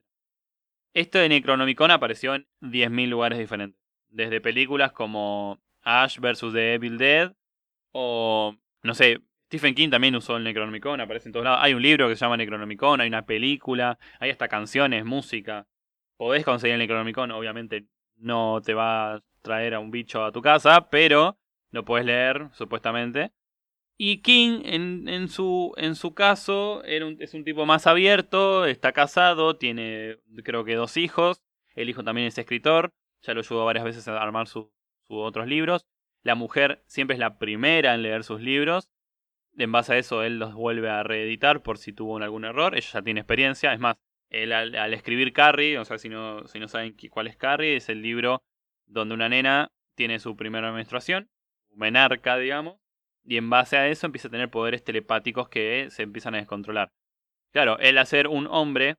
Esto 0.99 1.21
de 1.21 1.28
Necronomicon 1.28 1.93
apareció 1.93 2.35
en 2.35 2.49
10.000 2.61 3.07
lugares 3.07 3.38
diferentes. 3.38 3.81
Desde 4.09 4.40
películas 4.40 4.90
como 4.90 5.62
Ash 5.83 6.19
vs. 6.19 6.52
The 6.52 6.75
Evil 6.75 6.99
Dead. 6.99 7.37
O, 7.93 8.57
no 8.83 8.95
sé, 8.95 9.21
Stephen 9.47 9.76
King 9.76 9.90
también 9.90 10.17
usó 10.17 10.37
el 10.37 10.43
Necronomicon, 10.43 11.00
aparece 11.00 11.28
en 11.28 11.35
todos 11.35 11.45
lados. 11.45 11.61
Hay 11.62 11.73
un 11.75 11.83
libro 11.83 12.09
que 12.09 12.17
se 12.17 12.25
llama 12.25 12.37
Necronomicon, 12.37 13.00
hay 13.00 13.07
una 13.07 13.26
película, 13.26 13.97
hay 14.19 14.31
hasta 14.31 14.49
canciones, 14.49 15.05
música. 15.05 15.69
Podés 16.17 16.45
conseguir 16.45 16.73
el 16.73 16.81
Necronomicon, 16.81 17.31
obviamente 17.31 17.87
no 18.17 18.61
te 18.61 18.75
va 18.75 19.14
a 19.14 19.23
traer 19.43 19.75
a 19.75 19.78
un 19.78 19.93
bicho 19.93 20.25
a 20.25 20.33
tu 20.33 20.43
casa, 20.43 20.90
pero 20.90 21.38
lo 21.71 21.85
puedes 21.85 22.07
leer, 22.07 22.49
supuestamente. 22.55 23.31
Y 24.00 24.23
King, 24.23 24.62
en, 24.64 25.09
en, 25.09 25.28
su, 25.28 25.75
en 25.76 25.97
su 25.97 26.14
caso, 26.14 26.85
es 26.85 27.35
un 27.35 27.45
tipo 27.45 27.67
más 27.67 27.87
abierto, 27.87 28.64
está 28.64 28.93
casado, 28.93 29.57
tiene 29.57 30.19
creo 30.45 30.64
que 30.64 30.76
dos 30.76 30.97
hijos. 30.97 31.43
El 31.75 31.90
hijo 31.90 32.05
también 32.05 32.28
es 32.28 32.38
escritor, 32.38 32.93
ya 33.23 33.35
lo 33.35 33.40
ayudó 33.40 33.64
varias 33.64 33.85
veces 33.85 34.07
a 34.09 34.23
armar 34.23 34.47
sus 34.47 34.69
sus 35.09 35.19
otros 35.19 35.47
libros. 35.47 35.87
La 36.23 36.35
mujer 36.35 36.85
siempre 36.87 37.14
es 37.14 37.21
la 37.21 37.38
primera 37.38 37.95
en 37.95 38.02
leer 38.02 38.23
sus 38.23 38.40
libros. 38.40 38.88
En 39.57 39.73
base 39.73 39.95
a 39.95 39.99
eso, 39.99 40.23
él 40.23 40.38
los 40.38 40.55
vuelve 40.55 40.88
a 40.88 41.02
reeditar 41.02 41.62
por 41.62 41.78
si 41.78 41.93
tuvo 41.93 42.19
algún 42.19 42.45
error. 42.45 42.76
Ella 42.76 42.88
ya 42.93 43.02
tiene 43.02 43.21
experiencia. 43.21 43.73
Es 43.73 43.81
más, 43.81 43.97
él 44.31 44.52
al, 44.52 44.75
al 44.76 44.95
escribir 44.95 45.33
Carrie, 45.33 45.78
o 45.78 45.85
sea, 45.85 45.99
si 45.99 46.09
no, 46.09 46.47
si 46.47 46.61
no 46.61 46.69
saben 46.69 46.95
cuál 47.11 47.26
es 47.26 47.37
Carrie, 47.37 47.76
es 47.76 47.88
el 47.88 48.02
libro 48.02 48.43
donde 48.87 49.14
una 49.14 49.28
nena 49.28 49.73
tiene 49.95 50.19
su 50.19 50.37
primera 50.37 50.71
menstruación, 50.71 51.28
menarca, 51.75 52.37
digamos, 52.37 52.78
y 53.28 53.37
en 53.37 53.50
base 53.50 53.76
a 53.76 53.88
eso 53.88 54.06
empieza 54.06 54.28
a 54.28 54.30
tener 54.30 54.50
poderes 54.50 54.82
telepáticos 54.82 55.49
que 55.49 55.88
se 55.90 56.02
empiezan 56.02 56.35
a 56.35 56.38
descontrolar. 56.38 56.88
Claro, 57.52 57.78
él 57.78 57.99
al 57.99 58.06
ser 58.06 58.26
un 58.28 58.47
hombre 58.50 58.97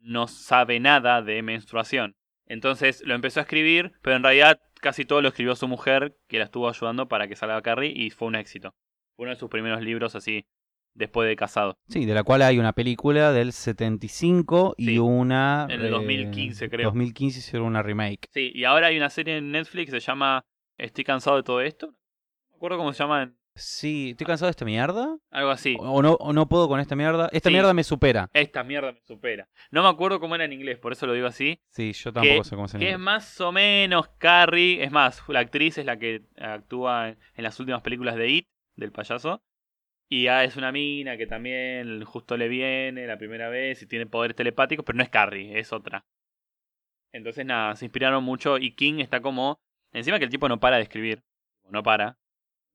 no 0.00 0.26
sabe 0.26 0.80
nada 0.80 1.22
de 1.22 1.42
menstruación. 1.42 2.14
Entonces 2.46 3.02
lo 3.06 3.14
empezó 3.14 3.40
a 3.40 3.44
escribir, 3.44 3.92
pero 4.02 4.16
en 4.16 4.22
realidad 4.22 4.60
casi 4.80 5.04
todo 5.04 5.22
lo 5.22 5.28
escribió 5.28 5.54
su 5.54 5.68
mujer, 5.68 6.16
que 6.28 6.38
la 6.38 6.44
estuvo 6.44 6.68
ayudando 6.68 7.08
para 7.08 7.28
que 7.28 7.36
salga 7.36 7.62
Carrie, 7.62 7.92
y 7.94 8.10
fue 8.10 8.28
un 8.28 8.34
éxito. 8.34 8.74
Fue 9.16 9.24
uno 9.24 9.30
de 9.30 9.36
sus 9.38 9.48
primeros 9.48 9.80
libros 9.82 10.16
así, 10.16 10.44
después 10.94 11.28
de 11.28 11.36
casado. 11.36 11.76
Sí, 11.88 12.04
de 12.04 12.14
la 12.14 12.24
cual 12.24 12.42
hay 12.42 12.58
una 12.58 12.72
película 12.72 13.32
del 13.32 13.52
75 13.52 14.74
y 14.76 14.86
Sí, 14.86 14.98
una... 14.98 15.66
en 15.70 15.80
el 15.82 15.90
2015 15.90 16.68
creo. 16.68 16.86
2015 16.88 17.38
hicieron 17.38 17.68
una 17.68 17.82
remake. 17.82 18.28
Sí, 18.32 18.50
y 18.54 18.64
ahora 18.64 18.88
hay 18.88 18.96
una 18.96 19.10
serie 19.10 19.36
en 19.36 19.52
Netflix 19.52 19.90
que 19.92 20.00
se 20.00 20.06
llama 20.06 20.42
Estoy 20.78 21.04
cansado 21.04 21.36
de 21.36 21.42
todo 21.44 21.60
esto. 21.60 21.86
No 21.88 22.50
me 22.50 22.56
acuerdo 22.56 22.78
cómo 22.78 22.92
se 22.92 22.98
llama, 23.04 23.22
en- 23.22 23.36
Sí, 23.54 24.10
estoy 24.12 24.26
cansado 24.26 24.46
de 24.46 24.52
esta 24.52 24.64
mierda. 24.64 25.18
algo 25.30 25.50
así. 25.50 25.76
O, 25.78 26.00
no, 26.00 26.12
o 26.14 26.32
no 26.32 26.48
puedo 26.48 26.68
con 26.68 26.80
esta 26.80 26.96
mierda. 26.96 27.28
Esta 27.32 27.50
Sí. 27.50 27.52
mierda 27.52 27.74
me 27.74 27.84
supera. 27.84 28.30
Esta 28.32 28.64
mierda 28.64 28.92
me 28.92 29.00
supera. 29.02 29.48
No 29.70 29.82
me 29.82 29.88
acuerdo 29.90 30.20
cómo 30.20 30.34
era 30.34 30.44
en 30.46 30.52
inglés, 30.54 30.78
por 30.78 30.92
eso 30.92 31.06
lo 31.06 31.12
digo 31.12 31.26
así. 31.26 31.60
Sí, 31.70 31.92
yo 31.92 32.12
tampoco 32.12 32.38
Que- 32.42 32.44
sé 32.48 32.56
cómo 32.56 32.68
se 32.68 32.78
Que 32.78 32.90
es 32.90 32.98
más 32.98 33.40
o 33.42 33.52
menos 33.52 34.08
Carrie. 34.18 34.82
Es 34.82 34.90
más, 34.90 35.22
la 35.28 35.40
actriz 35.40 35.76
es 35.78 35.84
la 35.84 35.98
que 35.98 36.22
actúa 36.38 37.08
en 37.10 37.44
las 37.44 37.60
últimas 37.60 37.82
películas 37.82 38.16
de 38.16 38.28
It, 38.30 38.48
del 38.76 38.90
payaso. 38.90 39.42
Y 40.08 40.26
ah, 40.28 40.44
es 40.44 40.56
una 40.56 40.72
mina 40.72 41.16
que 41.18 41.26
también 41.26 42.04
justo 42.04 42.36
le 42.38 42.48
viene 42.48 43.06
la 43.06 43.18
primera 43.18 43.48
vez 43.50 43.82
y 43.82 43.86
tiene 43.86 44.06
poderes 44.06 44.36
telepáticos, 44.36 44.84
pero 44.84 44.96
no 44.96 45.02
es 45.02 45.08
Carrie, 45.10 45.58
es 45.58 45.72
otra. 45.72 46.04
Entonces 47.12 47.44
nada, 47.44 47.76
se 47.76 47.84
inspiraron 47.84 48.24
mucho 48.24 48.56
y 48.58 48.74
King 48.74 49.00
está 49.00 49.20
como... 49.20 49.60
Encima 49.92 50.18
que 50.18 50.24
el 50.24 50.30
tipo 50.30 50.48
no 50.48 50.58
para 50.58 50.76
de 50.76 50.82
escribir. 50.84 51.22
No 51.70 51.82
para. 51.82 52.16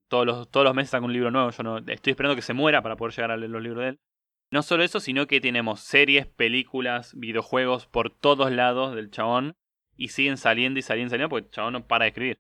Todos 0.08 0.26
los, 0.26 0.50
todos 0.50 0.64
los 0.64 0.74
meses 0.74 0.92
saca 0.92 1.06
un 1.06 1.14
libro 1.14 1.32
nuevo. 1.32 1.50
Yo 1.52 1.64
no, 1.64 1.78
estoy 1.78 2.12
esperando 2.12 2.36
que 2.36 2.42
se 2.42 2.54
muera 2.54 2.82
para 2.82 2.96
poder 2.96 3.14
llegar 3.14 3.32
a 3.32 3.38
leer 3.38 3.52
los 3.52 3.62
libros 3.62 3.84
de 3.84 3.90
él. 3.90 4.00
No 4.52 4.62
solo 4.64 4.84
eso, 4.84 5.00
sino 5.00 5.28
que 5.28 5.42
tenemos 5.42 5.82
series, 5.82 6.26
películas, 6.26 7.14
videojuegos 7.18 7.88
por 7.88 8.10
todos 8.10 8.52
lados 8.52 8.96
del 8.96 9.12
chabón. 9.12 9.56
Y 9.96 10.10
siguen 10.10 10.38
saliendo 10.38 10.80
y 10.80 10.84
saliendo 10.84 11.08
y 11.08 11.12
saliendo 11.12 11.30
porque 11.30 11.48
el 11.48 11.52
chabón 11.52 11.74
no 11.74 11.88
para 11.88 12.06
de 12.06 12.10
escribir. 12.10 12.40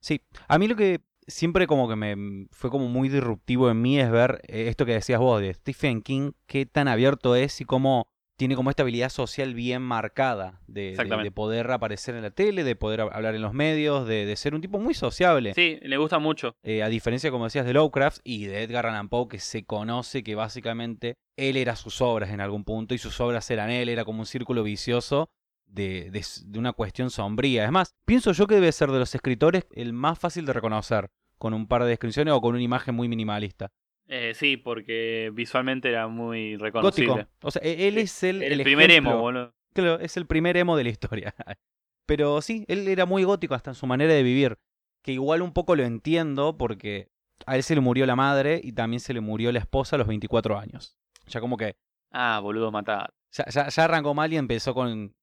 Sí, 0.00 0.20
a 0.48 0.58
mí 0.58 0.68
lo 0.68 0.76
que 0.76 1.00
siempre 1.26 1.66
como 1.66 1.88
que 1.88 1.96
me 1.96 2.46
fue 2.50 2.70
como 2.70 2.88
muy 2.88 3.08
disruptivo 3.08 3.70
en 3.70 3.80
mí 3.80 3.98
es 3.98 4.10
ver 4.10 4.40
eh, 4.48 4.68
esto 4.68 4.84
que 4.84 4.92
decías 4.92 5.20
vos 5.20 5.40
de 5.40 5.54
Stephen 5.54 6.02
King, 6.02 6.32
qué 6.46 6.66
tan 6.66 6.88
abierto 6.88 7.36
es 7.36 7.60
y 7.60 7.64
cómo 7.64 8.08
tiene 8.36 8.56
como 8.56 8.70
esta 8.70 8.82
habilidad 8.82 9.10
social 9.10 9.54
bien 9.54 9.80
marcada 9.82 10.60
de, 10.66 10.80
de- 10.82 10.90
Exactamente. 10.90 11.24
de 11.24 11.30
poder 11.32 11.70
aparecer 11.70 12.14
en 12.16 12.22
la 12.22 12.30
tele, 12.30 12.64
de 12.64 12.74
poder 12.76 13.00
hab- 13.00 13.10
hablar 13.14 13.34
en 13.34 13.42
los 13.42 13.52
medios, 13.54 14.06
de, 14.08 14.26
de 14.26 14.36
ser 14.36 14.54
un 14.54 14.60
tipo 14.60 14.78
muy 14.78 14.94
sociable. 14.94 15.54
Sí, 15.54 15.78
le 15.82 15.96
gusta 15.96 16.18
mucho. 16.18 16.56
Eh, 16.62 16.82
a 16.82 16.88
diferencia, 16.88 17.30
como 17.30 17.44
decías, 17.44 17.64
de 17.66 17.72
Lovecraft 17.72 18.18
y 18.24 18.46
de 18.46 18.62
Edgar 18.64 18.86
Allan 18.86 19.08
Poe, 19.08 19.28
que 19.28 19.38
se 19.38 19.64
conoce 19.64 20.22
que 20.24 20.34
básicamente 20.34 21.14
él 21.36 21.56
era 21.56 21.76
sus 21.76 22.00
obras 22.00 22.30
en 22.30 22.40
algún 22.40 22.64
punto 22.64 22.94
y 22.94 22.98
sus 22.98 23.20
obras 23.20 23.48
eran 23.50 23.70
él, 23.70 23.88
era 23.88 24.04
como 24.04 24.20
un 24.20 24.26
círculo 24.26 24.62
vicioso 24.62 25.28
de, 25.66 26.10
de 26.10 26.58
una 26.58 26.72
cuestión 26.72 27.10
sombría. 27.10 27.64
Es 27.64 27.70
más, 27.70 27.94
pienso 28.04 28.32
yo 28.32 28.46
que 28.46 28.54
debe 28.56 28.70
ser 28.72 28.90
de 28.90 28.98
los 28.98 29.14
escritores 29.14 29.66
el 29.72 29.92
más 29.92 30.18
fácil 30.18 30.44
de 30.46 30.52
reconocer, 30.52 31.08
con 31.38 31.52
un 31.54 31.66
par 31.66 31.82
de 31.82 31.88
descripciones 31.90 32.32
o 32.34 32.40
con 32.40 32.54
una 32.54 32.62
imagen 32.62 32.94
muy 32.94 33.08
minimalista. 33.08 33.70
Eh, 34.08 34.32
sí, 34.34 34.56
porque 34.56 35.30
visualmente 35.34 35.88
era 35.88 36.08
muy 36.08 36.56
reconocible. 36.56 37.08
Gótico. 37.12 37.28
O 37.42 37.50
sea, 37.50 37.62
e- 37.64 37.88
él 37.88 37.98
es 37.98 38.22
el, 38.22 38.42
El, 38.42 38.52
el 38.54 38.62
primer 38.62 38.90
emo, 38.90 39.18
boludo. 39.18 39.52
Claro, 39.72 39.98
es 39.98 40.16
el 40.16 40.26
primer 40.26 40.56
emo 40.56 40.76
de 40.76 40.84
la 40.84 40.90
historia. 40.90 41.34
Pero 42.06 42.40
sí, 42.42 42.64
él 42.68 42.86
era 42.88 43.06
muy 43.06 43.24
gótico 43.24 43.54
hasta 43.54 43.70
en 43.70 43.74
su 43.74 43.86
manera 43.86 44.12
de 44.12 44.22
vivir. 44.22 44.56
Que 45.02 45.12
igual 45.12 45.42
un 45.42 45.52
poco 45.52 45.74
lo 45.76 45.82
entiendo 45.84 46.56
porque 46.56 47.08
a 47.46 47.56
él 47.56 47.62
se 47.62 47.74
le 47.74 47.80
murió 47.80 48.06
la 48.06 48.16
madre 48.16 48.60
y 48.62 48.72
también 48.72 49.00
se 49.00 49.14
le 49.14 49.20
murió 49.20 49.52
la 49.52 49.58
esposa 49.58 49.96
a 49.96 49.98
los 49.98 50.06
24 50.08 50.58
años. 50.58 50.96
Ya 51.26 51.40
como 51.40 51.56
que 51.56 51.74
Ah, 52.12 52.38
boludo, 52.42 52.70
matar. 52.70 53.10
ya, 53.32 53.46
ya- 53.48 53.68
ya 53.68 53.84
arrancó 53.84 54.14
mal 54.14 54.32
y 54.32 54.36
empezó 54.36 54.74
con 54.74 55.14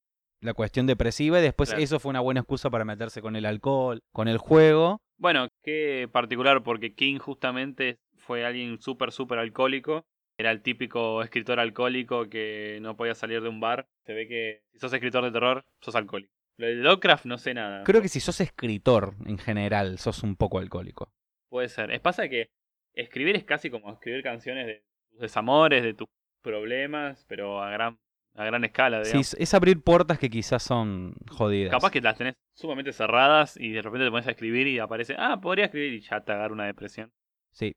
la 0.41 0.53
cuestión 0.55 0.87
depresiva 0.87 1.39
y 1.39 1.43
después 1.43 1.69
Claro. 1.69 1.83
eso 1.83 1.99
fue 1.99 2.09
una 2.09 2.19
buena 2.19 2.39
excusa 2.41 2.69
para 2.71 2.83
meterse 2.83 3.21
con 3.21 3.35
el 3.35 3.45
alcohol, 3.45 4.01
con 4.11 4.27
el 4.27 4.39
juego. 4.39 4.99
Bueno, 5.17 5.47
qué 5.63 6.09
particular 6.11 6.63
porque 6.63 6.93
King 6.95 7.19
justamente 7.19 7.99
fue 8.21 8.45
alguien 8.45 8.79
súper, 8.81 9.11
súper 9.11 9.39
alcohólico. 9.39 10.05
Era 10.37 10.51
el 10.51 10.61
típico 10.61 11.21
escritor 11.21 11.59
alcohólico 11.59 12.29
que 12.29 12.79
no 12.81 12.95
podía 12.95 13.13
salir 13.13 13.41
de 13.41 13.49
un 13.49 13.59
bar. 13.59 13.87
Se 14.05 14.13
ve 14.13 14.27
que 14.27 14.63
si 14.71 14.79
sos 14.79 14.91
escritor 14.93 15.23
de 15.23 15.31
terror, 15.31 15.65
sos 15.81 15.95
alcohólico. 15.95 16.33
Lo 16.57 16.67
de 16.67 16.75
Lovecraft 16.75 17.25
no 17.25 17.37
sé 17.37 17.53
nada. 17.53 17.83
Creo 17.83 18.01
que 18.01 18.07
si 18.07 18.19
sos 18.19 18.39
escritor 18.41 19.13
en 19.25 19.37
general, 19.37 19.97
sos 19.99 20.23
un 20.23 20.35
poco 20.35 20.59
alcohólico. 20.59 21.11
Puede 21.49 21.69
ser. 21.69 21.91
Es 21.91 21.99
pasa 21.99 22.27
que 22.29 22.49
escribir 22.93 23.35
es 23.35 23.43
casi 23.43 23.69
como 23.69 23.91
escribir 23.91 24.23
canciones 24.23 24.65
de 24.67 24.83
tus 25.11 25.19
desamores, 25.19 25.83
de 25.83 25.93
tus 25.93 26.07
problemas, 26.41 27.25
pero 27.27 27.61
a 27.61 27.69
gran, 27.71 27.97
a 28.35 28.45
gran 28.45 28.63
escala, 28.63 29.03
Sí, 29.03 29.09
digamos. 29.09 29.33
es- 29.33 29.39
es 29.39 29.53
abrir 29.53 29.81
puertas 29.81 30.17
que 30.19 30.29
quizás 30.29 30.63
son 30.63 31.13
jodidas. 31.29 31.71
Capaz 31.71 31.91
que 31.91 32.01
las 32.01 32.17
tenés 32.17 32.33
sumamente 32.53 32.93
cerradas 32.93 33.57
y 33.57 33.71
de 33.71 33.81
repente 33.81 34.05
te 34.05 34.11
pones 34.11 34.27
a 34.27 34.31
escribir 34.31 34.67
y 34.67 34.79
aparece, 34.79 35.15
ah, 35.17 35.39
podría 35.41 35.65
escribir 35.65 35.93
y 35.93 36.01
ya 36.01 36.21
te 36.21 36.31
agarra 36.31 36.53
una 36.53 36.65
depresión. 36.65 37.11
Sí. 37.51 37.73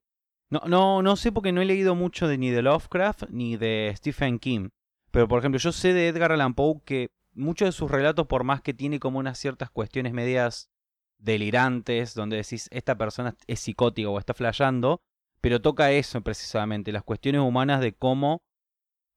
No, 0.54 0.61
no, 0.68 1.02
no 1.02 1.16
sé 1.16 1.32
porque 1.32 1.50
no 1.50 1.62
he 1.62 1.64
leído 1.64 1.96
mucho 1.96 2.28
de 2.28 2.38
ni 2.38 2.50
de 2.50 2.62
Lovecraft 2.62 3.25
ni 3.30 3.56
de 3.56 3.92
Stephen 3.96 4.38
King. 4.38 4.68
Pero 5.11 5.26
por 5.26 5.40
ejemplo, 5.40 5.58
yo 5.58 5.73
sé 5.73 5.92
de 5.92 6.06
Edgar 6.06 6.30
Allan 6.30 6.54
Poe 6.54 6.80
que 6.84 7.08
muchos 7.32 7.66
de 7.66 7.73
sus 7.73 7.90
relatos, 7.90 8.28
por 8.28 8.44
más 8.44 8.62
que 8.62 8.73
tiene 8.73 9.00
como 9.00 9.18
unas 9.18 9.37
ciertas 9.37 9.68
cuestiones 9.68 10.12
medias 10.12 10.70
delirantes, 11.18 12.14
donde 12.14 12.37
decís 12.37 12.68
esta 12.70 12.96
persona 12.96 13.34
es 13.49 13.58
psicótica 13.58 14.08
o 14.08 14.16
está 14.16 14.32
flasheando, 14.32 15.00
pero 15.40 15.61
toca 15.61 15.90
eso 15.90 16.20
precisamente, 16.20 16.92
las 16.92 17.02
cuestiones 17.02 17.40
humanas 17.40 17.80
de 17.80 17.92
cómo 17.92 18.40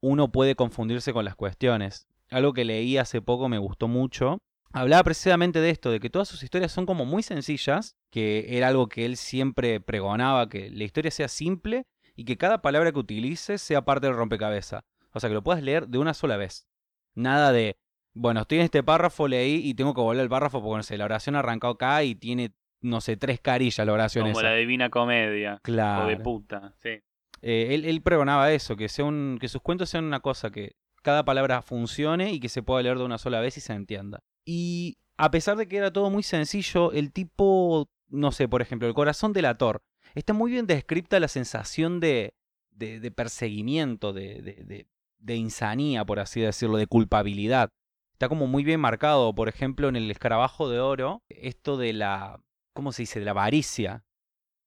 uno 0.02 0.32
puede 0.32 0.56
confundirse 0.56 1.14
con 1.14 1.24
las 1.24 1.36
cuestiones. 1.36 2.08
Algo 2.32 2.54
que 2.54 2.66
leí 2.66 2.98
hace 2.98 3.22
poco 3.22 3.48
me 3.48 3.60
gustó 3.60 3.88
mucho. 3.88 4.40
Hablaba 4.74 5.04
precisamente 5.04 5.60
de 5.60 5.70
esto, 5.70 5.92
de 5.92 6.00
que 6.00 6.10
todas 6.10 6.28
sus 6.28 6.44
historias 6.44 6.72
son 6.72 6.86
como 6.86 7.06
muy 7.06 7.24
sencillas, 7.24 7.96
que 8.12 8.58
era 8.58 8.68
algo 8.68 8.90
que 8.90 9.06
él 9.06 9.18
siempre 9.18 9.80
pregonaba, 9.80 10.50
que 10.50 10.70
la 10.70 10.84
historia 10.84 11.12
sea 11.12 11.28
simple 11.28 11.86
y 12.16 12.26
que 12.26 12.38
cada 12.38 12.62
palabra 12.62 12.92
que 12.92 13.00
utilices 13.00 13.62
sea 13.62 13.86
parte 13.86 14.08
del 14.08 14.16
rompecabezas. 14.16 14.84
O 15.14 15.20
sea, 15.20 15.30
que 15.30 15.34
lo 15.34 15.44
puedas 15.44 15.64
leer 15.64 15.88
de 15.88 15.98
una 15.98 16.14
sola 16.14 16.38
vez. 16.38 16.68
Nada 17.16 17.52
de, 17.52 17.78
bueno, 18.14 18.42
estoy 18.42 18.60
en 18.60 18.66
este 18.66 18.84
párrafo, 18.84 19.28
leí 19.28 19.62
y 19.64 19.74
tengo 19.74 19.94
que 19.94 20.02
volver 20.02 20.22
al 20.22 20.30
párrafo 20.30 20.62
porque, 20.62 20.78
no 20.78 20.84
sé, 20.84 20.98
la 20.98 21.06
oración 21.06 21.36
arrancó 21.36 21.68
acá 21.68 22.04
y 22.04 22.16
tiene, 22.16 22.54
no 22.82 23.02
sé, 23.02 23.18
tres 23.18 23.40
carillas 23.40 23.86
la 23.86 23.94
oración 23.94 24.26
Como 24.26 24.40
esa. 24.40 24.50
la 24.50 24.56
divina 24.56 24.90
comedia. 24.90 25.60
Claro. 25.64 26.06
O 26.06 26.08
de 26.08 26.18
puta, 26.18 26.74
sí. 26.82 27.02
Eh, 27.42 27.68
él, 27.76 27.86
él 27.86 28.02
pregonaba 28.02 28.52
eso, 28.52 28.76
que, 28.76 28.90
sea 28.90 29.06
un, 29.06 29.38
que 29.40 29.48
sus 29.48 29.62
cuentos 29.62 29.90
sean 29.90 30.06
una 30.06 30.20
cosa 30.20 30.50
que 30.50 30.76
cada 31.04 31.24
palabra 31.24 31.62
funcione 31.62 32.34
y 32.34 32.40
que 32.40 32.50
se 32.50 32.64
pueda 32.64 32.82
leer 32.82 32.98
de 32.98 33.06
una 33.06 33.18
sola 33.18 33.40
vez 33.40 33.58
y 33.58 33.62
se 33.62 33.74
entienda. 33.74 34.24
Y 34.48 34.98
a 35.18 35.30
pesar 35.30 35.58
de 35.58 35.68
que 35.68 35.76
era 35.76 35.92
todo 35.92 36.10
muy 36.10 36.24
sencillo, 36.24 36.94
el 36.94 37.12
tipo, 37.12 37.90
no 38.08 38.32
sé, 38.32 38.48
por 38.48 38.62
ejemplo, 38.62 38.88
el 38.88 38.94
corazón 38.94 39.34
del 39.34 39.44
ator, 39.44 39.84
está 40.16 40.32
muy 40.32 40.50
bien 40.50 40.66
descripta 40.68 41.20
la 41.20 41.28
sensación 41.28 42.00
de, 42.00 42.34
de, 42.72 43.02
de 43.02 43.12
perseguimiento, 43.12 44.14
de, 44.14 44.86
de, 45.20 45.36
insanía, 45.36 46.06
por 46.06 46.22
así 46.22 46.40
decirlo, 46.40 46.78
de 46.78 46.88
culpabilidad. 46.88 47.72
Está 48.14 48.30
como 48.30 48.48
muy 48.48 48.64
bien 48.64 48.80
marcado, 48.80 49.36
por 49.36 49.50
ejemplo, 49.50 49.90
en 49.90 49.98
el 49.98 50.10
escarabajo 50.10 50.70
de 50.70 50.80
oro, 50.80 51.24
esto 51.28 51.76
de 51.76 51.92
la, 51.92 52.42
¿cómo 52.74 52.94
se 52.94 53.02
dice?, 53.02 53.20
de 53.20 53.26
la 53.26 53.32
avaricia. 53.32 54.06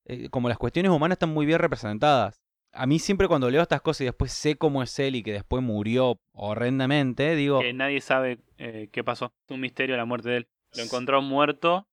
Eh, 0.04 0.28
como 0.28 0.50
las 0.50 0.58
cuestiones 0.58 0.92
humanas 0.92 1.16
están 1.16 1.32
muy 1.32 1.46
bien 1.46 1.58
representadas 1.58 2.39
a 2.72 2.86
mí 2.86 2.98
siempre 2.98 3.28
cuando 3.28 3.50
leo 3.50 3.62
estas 3.62 3.80
cosas 3.82 4.02
y 4.02 4.04
después 4.04 4.32
sé 4.32 4.56
cómo 4.56 4.82
es 4.82 4.98
él 4.98 5.16
y 5.16 5.22
que 5.22 5.32
después 5.32 5.62
murió 5.62 6.20
horrendamente, 6.32 7.34
digo, 7.36 7.60
Que 7.60 7.72
nadie 7.72 8.00
sabe 8.00 8.38
eh, 8.58 8.88
qué 8.92 9.02
pasó. 9.04 9.32
Es 9.46 9.54
un 9.54 9.60
misterio 9.60 9.96
la 9.96 10.04
muerte 10.04 10.28
de 10.30 10.36
él. 10.38 10.48
Lo 10.76 10.82
encontró 10.84 11.20
muerto, 11.22 11.88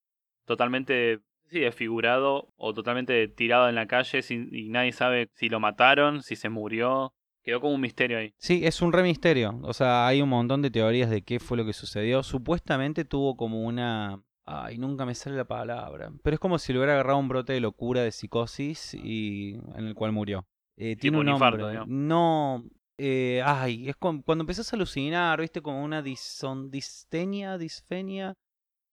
totalmente 0.46 1.20
sí, 1.50 1.60
desfigurado 1.60 2.50
o 2.58 2.74
totalmente 2.74 3.28
tirado 3.28 3.70
en 3.70 3.76
la 3.76 3.88
calle 3.88 4.22
sin- 4.22 4.50
y 4.54 4.70
nadie 4.70 4.92
sabe 4.92 5.30
si 5.34 5.50
lo 5.50 5.60
mataron, 5.60 6.22
si 6.24 6.36
se 6.36 6.50
murió. 6.50 7.14
Quedó 7.44 7.62
como 7.62 7.76
un 7.76 7.82
misterio 7.82 8.18
ahí. 8.18 8.34
sí, 8.38 8.66
es 8.66 8.82
un 8.82 8.92
re 8.92 9.04
misterio. 9.04 9.58
O 9.64 9.72
sea, 9.74 10.06
hay 10.06 10.22
un 10.22 10.28
montón 10.28 10.62
de 10.62 10.70
teorías 10.70 11.10
de 11.10 11.22
qué 11.22 11.40
fue 11.40 11.56
lo 11.58 11.66
que 11.66 11.72
sucedió. 11.72 12.22
Supuestamente 12.22 13.06
tuvo 13.06 13.38
como 13.38 13.64
una... 13.64 14.22
Ay, 14.46 14.78
nunca 14.78 15.06
me 15.06 15.16
sale 15.16 15.38
la 15.38 15.46
palabra. 15.46 16.12
Pero 16.24 16.34
es 16.34 16.40
como 16.42 16.60
si 16.60 16.72
le 16.74 16.80
hubiera 16.80 16.94
agarrado 16.94 17.20
un 17.20 17.30
brote 17.30 17.54
de 17.54 17.62
locura, 17.62 18.02
de 18.02 18.12
psicosis, 18.12 18.94
y 18.94 19.56
en 19.76 19.88
el 19.88 19.94
cual 19.96 20.12
murió. 20.12 20.46
Eh, 20.78 20.96
tiene 20.96 21.18
Tipo 21.18 21.18
un 21.22 21.28
un 21.28 21.34
infarto, 21.34 21.58
nombre. 21.74 21.84
No... 21.88 22.64
eh, 22.98 23.42
ay, 23.44 23.90
es 23.90 23.96
cu- 23.96 24.22
cuando 24.24 24.44
empezás 24.44 24.72
a 24.72 24.76
alucinar, 24.76 25.42
viste, 25.42 25.62
como 25.62 25.84
una 25.84 26.02
dison, 26.02 26.70
distenia, 26.72 27.58
disfenia. 27.58 28.34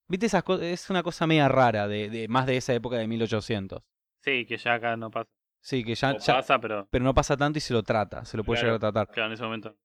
Viste, 0.08 0.26
esas 0.26 0.42
cosas, 0.42 0.64
es 0.66 0.90
una 0.90 1.02
cosa 1.02 1.26
media 1.26 1.48
rara, 1.48 1.86
de, 1.88 2.10
de 2.10 2.28
más 2.28 2.46
de 2.46 2.56
esa 2.56 2.74
época 2.74 2.96
de 2.96 3.06
1800. 3.06 3.82
Sí, 4.22 4.46
que 4.46 4.56
ya 4.56 4.74
acá 4.74 4.96
no 4.96 5.10
pasa. 5.10 5.28
Sí, 5.62 5.82
que 5.84 5.94
ya, 5.94 6.16
ya- 6.18 6.34
pasa, 6.36 6.58
pero 6.60 6.86
pero 6.90 7.04
no 7.04 7.14
pasa 7.14 7.36
tanto 7.36 7.58
y 7.58 7.60
se 7.60 7.72
lo 7.72 7.82
trata, 7.82 8.24
se 8.24 8.36
lo 8.36 8.44
puede 8.44 8.60
Claro. 8.60 8.74
llegar 8.74 8.88
a 8.88 8.92
tratar. 8.92 9.14
claro, 9.14 9.26
en 9.28 9.32
ese 9.34 9.42
momento. 9.42 9.76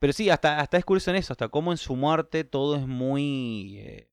Pero 0.00 0.12
sí, 0.12 0.30
hasta, 0.30 0.58
hasta 0.60 0.76
es 0.78 0.84
curioso 0.84 1.10
en 1.10 1.16
eso, 1.16 1.32
hasta 1.32 1.48
cómo 1.48 1.72
en 1.72 1.78
su 1.78 1.94
muerte 1.94 2.42
todo 2.44 2.74
es 2.76 2.86
muy 2.86 3.78
eh, 3.78 4.10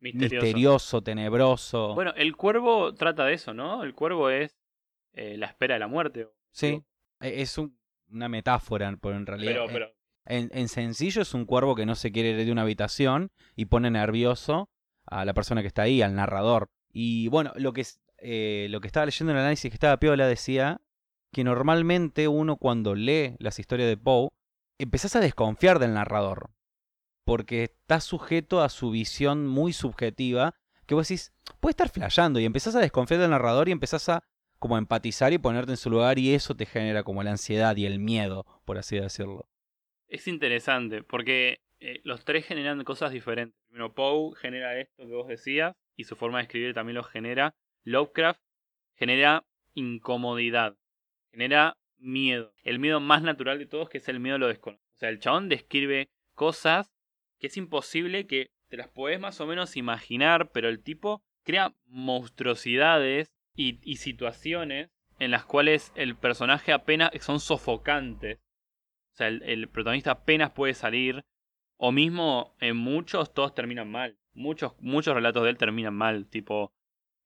Misterioso. 0.00 0.44
misterioso, 0.44 1.02
tenebroso. 1.02 1.94
Bueno, 1.94 2.12
el 2.16 2.36
cuervo 2.36 2.94
trata 2.94 3.24
de 3.24 3.34
eso, 3.34 3.52
¿no? 3.54 3.82
El 3.82 3.94
cuervo 3.94 4.28
es 4.30 4.56
eh, 5.12 5.36
la 5.36 5.46
espera 5.46 5.74
de 5.74 5.80
la 5.80 5.88
muerte. 5.88 6.28
Sí, 6.52 6.82
e- 7.20 7.42
es 7.42 7.58
un- 7.58 7.78
una 8.10 8.28
metáfora, 8.28 8.96
pero 9.00 9.16
en 9.16 9.26
realidad... 9.26 9.52
Pero, 9.52 9.64
eh, 9.66 9.72
pero 9.72 9.94
En, 10.26 10.50
en 10.52 10.68
sencillo 10.68 11.22
es 11.22 11.32
un 11.34 11.44
cuervo 11.46 11.74
que 11.74 11.86
no 11.86 11.94
se 11.94 12.12
quiere 12.12 12.30
ir 12.30 12.44
de 12.44 12.52
una 12.52 12.62
habitación 12.62 13.30
y 13.56 13.64
pone 13.66 13.90
nervioso 13.90 14.68
a 15.06 15.24
la 15.24 15.32
persona 15.34 15.60
que 15.62 15.66
está 15.68 15.82
ahí, 15.82 16.02
al 16.02 16.14
narrador. 16.14 16.68
Y 16.92 17.28
bueno, 17.28 17.52
lo 17.56 17.72
que, 17.72 17.80
es- 17.82 18.00
eh, 18.18 18.66
lo 18.70 18.80
que 18.80 18.86
estaba 18.86 19.06
leyendo 19.06 19.32
en 19.32 19.38
el 19.38 19.42
análisis 19.42 19.70
que 19.70 19.74
estaba 19.76 19.98
Piola 19.98 20.26
decía 20.26 20.80
que 21.32 21.42
normalmente 21.44 22.28
uno 22.28 22.56
cuando 22.56 22.94
lee 22.94 23.36
las 23.38 23.58
historias 23.58 23.88
de 23.88 23.96
Poe, 23.96 24.28
empezás 24.78 25.16
a 25.16 25.20
desconfiar 25.20 25.78
del 25.78 25.94
narrador. 25.94 26.50
Porque 27.24 27.64
está 27.64 28.00
sujeto 28.00 28.60
a 28.62 28.68
su 28.68 28.90
visión 28.90 29.46
muy 29.46 29.72
subjetiva, 29.72 30.54
que 30.86 30.94
vos 30.94 31.06
decís, 31.08 31.32
puede 31.60 31.72
estar 31.72 31.88
flasheando, 31.88 32.40
y 32.40 32.44
empezás 32.44 32.74
a 32.74 32.80
desconfiar 32.80 33.20
del 33.20 33.30
narrador 33.30 33.68
y 33.68 33.72
empezás 33.72 34.08
a 34.08 34.24
como 34.60 34.78
empatizar 34.78 35.32
y 35.32 35.38
ponerte 35.38 35.72
en 35.72 35.76
su 35.76 35.90
lugar, 35.90 36.18
y 36.18 36.34
eso 36.34 36.54
te 36.54 36.66
genera 36.66 37.02
como 37.02 37.22
la 37.24 37.32
ansiedad 37.32 37.76
y 37.76 37.86
el 37.86 37.98
miedo, 37.98 38.46
por 38.64 38.78
así 38.78 38.96
decirlo. 38.96 39.48
es 40.06 40.28
interesante 40.28 41.02
porque 41.02 41.60
eh, 41.80 42.00
los 42.04 42.24
tres 42.24 42.46
generan 42.46 42.84
cosas 42.84 43.10
diferentes. 43.10 43.58
Primero, 43.68 43.94
Poe 43.94 44.36
genera 44.36 44.78
esto 44.78 45.06
que 45.06 45.14
vos 45.14 45.28
decías 45.28 45.74
y 45.96 46.04
su 46.04 46.14
forma 46.14 46.38
de 46.38 46.42
escribir 46.42 46.74
también 46.74 46.96
lo 46.96 47.02
genera. 47.02 47.54
Lovecraft 47.84 48.40
genera 48.94 49.46
incomodidad, 49.72 50.76
genera 51.32 51.78
miedo. 51.96 52.52
El 52.62 52.80
miedo 52.80 53.00
más 53.00 53.22
natural 53.22 53.58
de 53.58 53.66
todos 53.66 53.88
que 53.88 53.98
es 53.98 54.08
el 54.08 54.20
miedo 54.20 54.36
a 54.36 54.38
lo 54.38 54.48
desconocido. 54.48 54.86
O 54.94 54.98
sea, 54.98 55.08
el 55.08 55.20
chabón 55.20 55.48
describe 55.48 56.10
cosas 56.34 56.92
que 57.38 57.46
es 57.46 57.56
imposible 57.56 58.26
que 58.26 58.50
te 58.68 58.76
las 58.76 58.88
podés 58.88 59.18
más 59.18 59.40
o 59.40 59.46
menos 59.46 59.76
imaginar, 59.76 60.50
pero 60.52 60.68
el 60.68 60.82
tipo 60.82 61.22
crea 61.44 61.74
monstruosidades 61.86 63.32
y, 63.60 63.96
situaciones 63.96 64.88
en 65.18 65.30
las 65.30 65.44
cuales 65.44 65.92
el 65.94 66.16
personaje 66.16 66.72
apenas 66.72 67.10
son 67.20 67.40
sofocantes. 67.40 68.38
O 69.12 69.16
sea, 69.16 69.28
el, 69.28 69.68
protagonista 69.68 70.12
apenas 70.12 70.50
puede 70.50 70.74
salir. 70.74 71.22
O 71.76 71.92
mismo 71.92 72.56
en 72.60 72.76
muchos 72.76 73.32
todos 73.32 73.54
terminan 73.54 73.90
mal. 73.90 74.18
Muchos, 74.34 74.72
muchos 74.80 75.14
relatos 75.14 75.44
de 75.44 75.50
él 75.50 75.58
terminan 75.58 75.94
mal. 75.94 76.26
Tipo, 76.26 76.72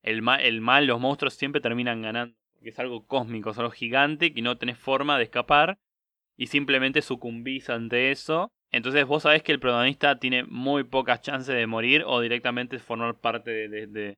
el, 0.01 0.23
el 0.41 0.61
mal, 0.61 0.87
los 0.87 0.99
monstruos 0.99 1.33
siempre 1.33 1.61
terminan 1.61 2.01
ganando. 2.01 2.35
Porque 2.53 2.69
es 2.69 2.79
algo 2.79 3.05
cósmico, 3.05 3.51
es 3.51 3.57
algo 3.57 3.71
gigante 3.71 4.33
que 4.33 4.41
no 4.41 4.57
tenés 4.57 4.77
forma 4.77 5.17
de 5.17 5.25
escapar. 5.25 5.77
Y 6.37 6.47
simplemente 6.47 7.01
sucumbís 7.01 7.69
ante 7.69 8.11
eso. 8.11 8.51
Entonces 8.71 9.05
vos 9.05 9.23
sabés 9.23 9.41
que 9.41 9.53
el 9.53 9.59
protagonista 9.59 10.19
tiene 10.19 10.43
muy 10.43 10.83
pocas 10.83 11.21
chances 11.21 11.55
de 11.55 11.67
morir 11.67 12.03
o 12.05 12.19
directamente 12.19 12.77
formar 12.79 13.15
parte 13.15 13.69
de- 13.69 14.17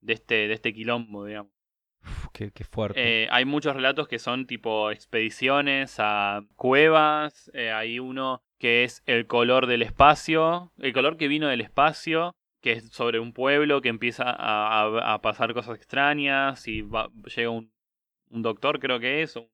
de 0.00 0.12
este, 0.14 0.34
de 0.48 0.54
este 0.54 0.72
quilombo, 0.72 1.24
digamos. 1.26 1.52
Uf, 2.02 2.26
qué, 2.32 2.50
qué 2.52 2.64
fuerte. 2.64 3.24
Eh, 3.24 3.28
hay 3.30 3.44
muchos 3.44 3.74
relatos 3.74 4.08
que 4.08 4.18
son 4.18 4.46
tipo 4.46 4.90
expediciones 4.90 5.96
a 5.98 6.42
cuevas. 6.56 7.50
eh, 7.54 7.70
hay 7.72 7.98
uno 7.98 8.42
que 8.58 8.84
es 8.84 9.02
el 9.06 9.26
color 9.26 9.66
del 9.66 9.82
espacio. 9.82 10.72
El 10.78 10.92
color 10.92 11.16
que 11.16 11.28
vino 11.28 11.48
del 11.48 11.60
espacio. 11.60 12.32
Que 12.62 12.72
es 12.72 12.88
sobre 12.90 13.18
un 13.20 13.32
pueblo 13.32 13.80
que 13.80 13.88
empieza 13.88 14.24
a, 14.24 14.82
a- 14.82 15.14
a 15.14 15.20
pasar 15.22 15.52
cosas 15.54 15.76
extrañas. 15.76 16.66
Y 16.68 16.82
va- 16.82 17.10
llega 17.36 17.50
un, 17.50 17.72
un 18.30 18.42
doctor, 18.42 18.78
creo 18.80 18.98
que 19.00 19.22
es, 19.22 19.36
un 19.36 19.48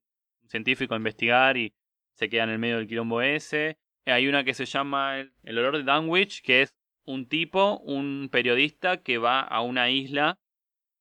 científico 0.49 0.95
a 0.95 0.99
investigar 0.99 1.57
y 1.57 1.73
se 2.15 2.29
queda 2.29 2.45
en 2.45 2.50
el 2.50 2.59
medio 2.59 2.79
del 2.79 2.87
quilombo 2.87 3.23
ese. 3.23 3.79
Eh, 4.07 4.12
Hay 4.12 4.29
una 4.29 4.45
que 4.45 4.55
se 4.55 4.67
llama 4.67 5.19
El, 5.19 5.33
el 5.43 5.59
olor 5.59 5.76
de 5.76 5.83
Dunwich, 5.85 6.43
que 6.43 6.62
es 6.62 6.75
un 7.07 7.27
tipo, 7.29 7.79
un 7.79 8.29
periodista 8.31 9.03
que 9.03 9.19
va 9.19 9.41
a 9.41 9.63
una 9.63 9.91
isla 9.91 10.39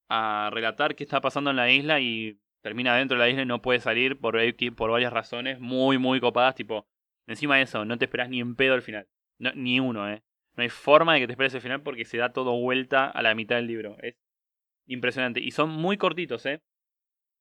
a 0.07 0.49
relatar 0.53 0.95
qué 0.95 1.03
está 1.03 1.19
pasando 1.19 1.49
en 1.49 1.55
la 1.57 1.71
isla 1.71 1.99
y 1.99 2.39
termina 2.61 2.95
dentro 2.95 3.17
de 3.17 3.23
la 3.23 3.29
isla 3.29 3.41
y 3.41 3.45
no 3.45 3.61
puede 3.61 3.79
salir 3.79 4.19
por, 4.19 4.37
por 4.75 4.91
varias 4.91 5.11
razones 5.11 5.59
muy, 5.59 5.97
muy 5.97 6.19
copadas. 6.19 6.55
Tipo, 6.55 6.87
encima 7.27 7.57
de 7.57 7.63
eso, 7.63 7.85
no 7.85 7.97
te 7.97 8.05
esperas 8.05 8.29
ni 8.29 8.39
en 8.39 8.55
pedo 8.55 8.73
al 8.75 8.81
final. 8.81 9.07
Ni 9.39 9.79
uno, 9.79 10.09
¿eh? 10.09 10.23
No 10.55 10.63
hay 10.63 10.69
forma 10.69 11.13
de 11.13 11.21
que 11.21 11.27
te 11.27 11.33
esperes 11.33 11.53
el 11.55 11.61
final 11.61 11.81
porque 11.81 12.05
se 12.05 12.17
da 12.17 12.31
todo 12.31 12.57
vuelta 12.59 13.07
a 13.09 13.21
la 13.21 13.35
mitad 13.35 13.57
del 13.57 13.67
libro. 13.67 13.97
Es 14.01 14.15
impresionante. 14.87 15.41
Y 15.41 15.51
son 15.51 15.69
muy 15.69 15.97
cortitos, 15.97 16.45
¿eh? 16.45 16.61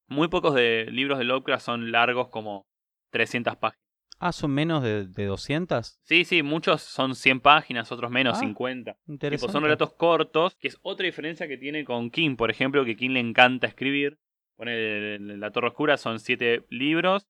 Muy 0.08 0.28
pocos 0.28 0.54
de 0.54 0.88
libros 0.90 1.18
de 1.18 1.24
Lovecraft 1.24 1.64
son 1.64 1.92
largos 1.92 2.28
como 2.28 2.66
300 3.10 3.56
páginas. 3.56 3.83
Ah, 4.18 4.32
son 4.32 4.52
menos 4.52 4.82
de, 4.82 5.06
de 5.06 5.26
200. 5.26 5.98
Sí, 6.02 6.24
sí, 6.24 6.42
muchos 6.42 6.82
son 6.82 7.14
100 7.14 7.40
páginas, 7.40 7.90
otros 7.92 8.10
menos, 8.10 8.38
Ah, 8.38 8.40
50. 8.40 8.92
Tipo, 8.94 9.12
Interesante. 9.12 9.52
son 9.52 9.62
relatos 9.64 9.92
cortos, 9.94 10.54
que 10.56 10.68
es 10.68 10.78
otra 10.82 11.04
diferencia 11.04 11.46
que 11.48 11.58
tiene 11.58 11.84
con 11.84 12.10
King, 12.10 12.36
por 12.36 12.50
ejemplo, 12.50 12.84
que 12.84 12.96
King 12.96 13.10
le 13.10 13.20
encanta 13.20 13.66
escribir. 13.66 14.18
Pone 14.56 15.18
La 15.18 15.50
Torre 15.50 15.68
Oscura, 15.68 15.96
son 15.96 16.20
7 16.20 16.64
libros. 16.70 17.26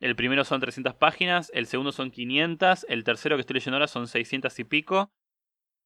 El 0.00 0.16
primero 0.16 0.44
son 0.44 0.60
300 0.60 0.94
páginas, 0.94 1.50
el 1.54 1.66
segundo 1.66 1.92
son 1.92 2.10
500, 2.10 2.86
el 2.88 3.04
tercero 3.04 3.36
que 3.36 3.40
estoy 3.40 3.54
leyendo 3.54 3.76
ahora 3.76 3.86
son 3.86 4.08
600 4.08 4.58
y 4.58 4.64
pico. 4.64 5.12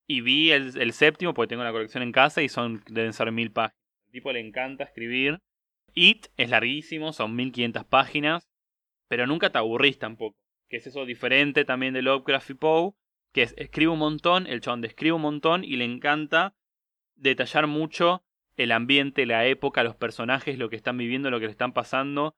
Y 0.06 0.22
vi 0.22 0.50
el, 0.52 0.80
el 0.80 0.92
séptimo, 0.92 1.34
porque 1.34 1.48
tengo 1.50 1.64
la 1.64 1.72
colección 1.72 2.02
en 2.02 2.12
casa, 2.12 2.40
y 2.42 2.48
son 2.48 2.82
deben 2.88 3.12
ser 3.12 3.30
1000 3.30 3.50
páginas. 3.52 3.76
Al 4.06 4.12
tipo 4.12 4.32
le 4.32 4.40
encanta 4.40 4.84
escribir. 4.84 5.40
It 5.94 6.28
es 6.36 6.48
larguísimo, 6.50 7.12
son 7.12 7.34
1500 7.36 7.84
páginas, 7.84 8.48
pero 9.08 9.26
nunca 9.26 9.50
te 9.50 9.58
aburrís 9.58 9.98
tampoco. 9.98 10.36
Que 10.68 10.76
es 10.76 10.86
eso 10.86 11.04
diferente 11.06 11.64
también 11.64 11.94
de 11.94 12.02
Lovecraft 12.02 12.50
y 12.50 12.54
Poe, 12.54 12.92
que 13.32 13.42
es, 13.42 13.54
escribe 13.56 13.92
un 13.92 13.98
montón, 13.98 14.46
el 14.46 14.60
chabón 14.60 14.80
describe 14.80 15.14
un 15.14 15.22
montón 15.22 15.64
y 15.64 15.76
le 15.76 15.84
encanta 15.84 16.54
detallar 17.16 17.66
mucho 17.66 18.22
el 18.56 18.72
ambiente, 18.72 19.24
la 19.26 19.46
época, 19.46 19.84
los 19.84 19.96
personajes, 19.96 20.58
lo 20.58 20.68
que 20.68 20.76
están 20.76 20.98
viviendo, 20.98 21.30
lo 21.30 21.40
que 21.40 21.46
le 21.46 21.52
están 21.52 21.72
pasando. 21.72 22.36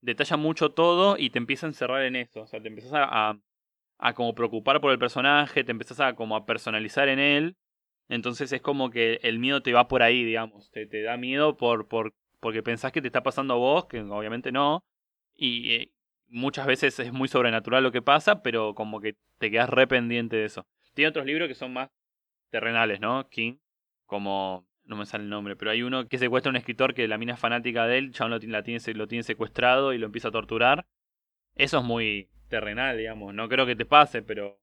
Detalla 0.00 0.36
mucho 0.36 0.72
todo 0.72 1.16
y 1.18 1.30
te 1.30 1.38
empieza 1.38 1.66
a 1.66 1.70
encerrar 1.70 2.02
en 2.02 2.16
eso. 2.16 2.42
O 2.42 2.46
sea, 2.46 2.60
te 2.60 2.68
empiezas 2.68 2.92
a, 2.92 3.04
a, 3.30 3.40
a 3.98 4.14
como 4.14 4.34
preocupar 4.34 4.80
por 4.80 4.92
el 4.92 4.98
personaje, 4.98 5.64
te 5.64 5.70
empiezas 5.72 6.00
a 6.00 6.14
como 6.14 6.36
a 6.36 6.44
personalizar 6.44 7.08
en 7.08 7.18
él. 7.18 7.56
Entonces 8.08 8.52
es 8.52 8.60
como 8.60 8.90
que 8.90 9.20
el 9.22 9.38
miedo 9.38 9.62
te 9.62 9.72
va 9.72 9.88
por 9.88 10.02
ahí, 10.02 10.24
digamos. 10.24 10.70
Te, 10.70 10.86
te 10.86 11.02
da 11.02 11.16
miedo 11.16 11.56
por, 11.56 11.88
por, 11.88 12.14
porque 12.40 12.62
pensás 12.62 12.92
que 12.92 13.00
te 13.00 13.08
está 13.08 13.22
pasando 13.22 13.54
a 13.54 13.58
vos, 13.58 13.86
que 13.86 14.00
obviamente 14.00 14.52
no. 14.52 14.84
Y 15.34 15.72
eh, 15.72 15.92
muchas 16.32 16.66
veces 16.66 16.98
es 16.98 17.12
muy 17.12 17.28
sobrenatural 17.28 17.82
lo 17.84 17.92
que 17.92 18.02
pasa, 18.02 18.42
pero 18.42 18.74
como 18.74 19.00
que 19.00 19.16
te 19.38 19.50
quedas 19.50 19.70
re 19.70 19.86
pendiente 19.86 20.36
de 20.36 20.46
eso. 20.46 20.66
Tiene 20.94 21.10
otros 21.10 21.26
libros 21.26 21.48
que 21.48 21.54
son 21.54 21.72
más 21.72 21.90
terrenales, 22.50 23.00
¿no? 23.00 23.28
King, 23.28 23.56
como 24.06 24.66
no 24.84 24.96
me 24.96 25.06
sale 25.06 25.24
el 25.24 25.30
nombre, 25.30 25.54
pero 25.56 25.70
hay 25.70 25.82
uno 25.82 26.06
que 26.08 26.18
secuestra 26.18 26.50
a 26.50 26.52
un 26.52 26.56
escritor 26.56 26.92
que 26.94 27.06
la 27.06 27.16
mina 27.18 27.34
es 27.34 27.40
fanática 27.40 27.86
de 27.86 27.98
él, 27.98 28.12
chabón 28.12 28.32
lo, 28.32 28.40
tiene- 28.40 28.52
la 28.52 28.62
tiene, 28.64 28.80
lo 28.94 29.06
tiene 29.06 29.22
secuestrado 29.22 29.92
y 29.92 29.98
lo 29.98 30.06
empieza 30.06 30.28
a 30.28 30.32
torturar. 30.32 30.84
Eso 31.54 31.78
es 31.78 31.84
muy 31.84 32.28
terrenal, 32.48 32.98
digamos. 32.98 33.32
No 33.34 33.48
creo 33.48 33.64
que 33.66 33.76
te 33.76 33.84
pase, 33.86 34.22
pero 34.22 34.58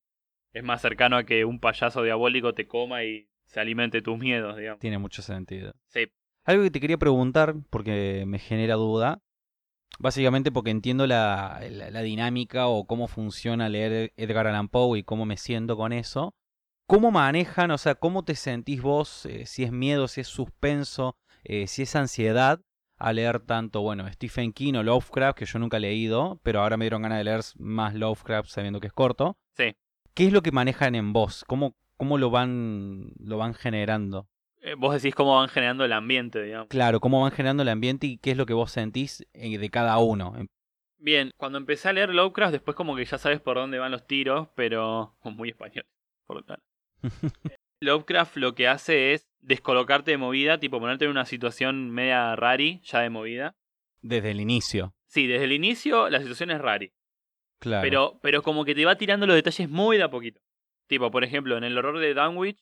es 0.54 0.64
más 0.64 0.82
cercano 0.82 1.16
a 1.18 1.24
que 1.24 1.46
un 1.46 1.60
payaso 1.60 2.04
diabólico 2.04 2.54
te 2.54 2.68
coma 2.68 3.04
y 3.04 3.30
se 3.46 3.60
alimente 3.60 4.02
tus 4.02 4.18
miedos, 4.18 4.58
digamos. 4.58 4.80
Tiene 4.80 4.98
mucho 4.98 5.22
sentido. 5.22 5.74
Sí, 5.88 6.08
Algo 6.44 6.64
que 6.64 6.72
te 6.72 6.80
quería 6.80 6.98
preguntar, 6.98 7.56
porque 7.70 8.24
me 8.28 8.40
genera 8.40 8.76
duda, 8.76 9.22
básicamente 9.98 10.52
porque 10.52 10.72
entiendo 10.72 11.08
la, 11.08 11.60
la- 11.70 11.90
la 11.90 12.02
dinámica 12.02 12.68
o 12.68 12.86
cómo 12.86 13.08
funciona 13.08 13.70
leer 13.70 14.14
Edgar 14.18 14.48
Allan 14.48 14.70
Poe 14.70 15.00
y 15.00 15.04
cómo 15.04 15.26
me 15.26 15.38
siento 15.38 15.76
con 15.78 15.94
eso. 15.94 16.34
¿Cómo 16.88 17.12
manejan, 17.12 17.70
o 17.72 17.78
sea, 17.78 17.96
cómo 17.96 18.24
te 18.24 18.36
sentís 18.36 18.82
vos, 18.82 19.26
eh, 19.28 19.46
si 19.46 19.64
es 19.64 19.72
miedo, 19.72 20.08
si 20.08 20.22
es 20.22 20.28
suspenso, 20.28 21.16
eh, 21.44 21.68
si 21.68 21.84
es 21.84 21.96
ansiedad, 21.96 22.62
a 22.98 23.14
leer 23.14 23.40
tanto, 23.40 23.82
bueno, 23.82 24.12
Stephen 24.12 24.52
King 24.52 24.74
o 24.74 24.84
Lovecraft, 24.84 25.38
que 25.38 25.46
yo 25.46 25.60
nunca 25.60 25.78
he 25.78 25.82
leído, 25.82 26.40
pero 26.44 26.62
ahora 26.62 26.76
me 26.78 26.86
dieron 26.86 27.02
ganas 27.04 27.20
de 27.20 27.24
leer 27.24 27.42
más 27.58 27.94
Lovecraft 27.94 28.50
sabiendo 28.50 28.80
que 28.80 28.88
es 28.88 28.94
corto. 28.94 29.38
sí. 29.56 29.76
¿Qué 30.16 30.26
es 30.28 30.34
lo 30.34 30.42
que 30.42 30.52
manejan 30.52 30.96
en 30.96 31.14
vos? 31.14 31.46
¿Cómo, 31.48 31.76
cómo 31.96 32.18
lo, 32.18 32.30
van, 32.30 33.12
lo 33.20 33.38
van 33.38 33.54
generando? 33.54 34.28
Eh, 34.70 34.76
vos 34.76 34.94
decís 34.94 35.16
cómo 35.16 35.36
van 35.36 35.50
generando 35.50 35.84
el 35.84 35.94
ambiente, 35.94 36.44
digamos. 36.44 36.68
Claro, 36.68 37.00
cómo 37.00 37.22
van 37.22 37.32
generando 37.32 37.64
el 37.64 37.70
ambiente 37.70 38.06
y 38.06 38.18
qué 38.18 38.32
es 38.32 38.38
lo 38.38 38.46
que 38.46 38.54
vos 38.54 38.72
sentís 38.72 39.26
eh, 39.34 39.58
de 39.58 39.70
cada 39.70 39.98
uno. 39.98 40.36
Bien, 41.00 41.32
cuando 41.38 41.58
empecé 41.58 41.90
a 41.90 41.94
leer 41.94 42.14
Lovecraft, 42.14 42.52
después 42.52 42.76
como 42.76 42.96
que 42.96 43.06
ya 43.06 43.18
sabes 43.18 43.40
por 43.40 43.56
dónde 43.58 43.80
van 43.80 43.92
los 43.92 44.06
tiros, 44.06 44.50
pero 44.56 45.16
muy 45.24 45.50
español, 45.50 45.86
por 46.28 46.38
lo 46.38 46.44
tanto. 46.44 46.64
Lovecraft 47.82 48.38
lo 48.38 48.54
que 48.54 48.68
hace 48.68 49.14
es 49.14 49.28
descolocarte 49.40 50.12
de 50.12 50.18
movida, 50.18 50.60
tipo 50.60 50.80
ponerte 50.80 51.06
en 51.06 51.12
una 51.12 51.26
situación 51.26 51.90
media 51.90 52.36
rari, 52.36 52.82
ya 52.84 53.00
de 53.00 53.10
movida. 53.10 53.56
Desde 54.02 54.32
el 54.32 54.42
inicio. 54.42 54.94
Sí, 55.08 55.26
desde 55.26 55.46
el 55.46 55.54
inicio 55.54 56.10
la 56.10 56.20
situación 56.20 56.52
es 56.52 56.60
rari, 56.62 56.92
Claro. 57.60 57.82
pero, 57.82 58.20
pero 58.22 58.44
como 58.44 58.66
que 58.66 58.76
te 58.76 58.86
va 58.86 58.98
tirando 58.98 59.26
los 59.26 59.36
detalles 59.36 59.70
muy 59.70 59.98
de 59.98 60.04
a 60.04 60.10
poquito. 60.12 60.42
Tipo, 60.88 61.10
por 61.10 61.24
ejemplo, 61.24 61.58
en 61.58 61.64
el 61.64 61.78
horror 61.78 62.00
de 62.00 62.14
Dunwich, 62.14 62.62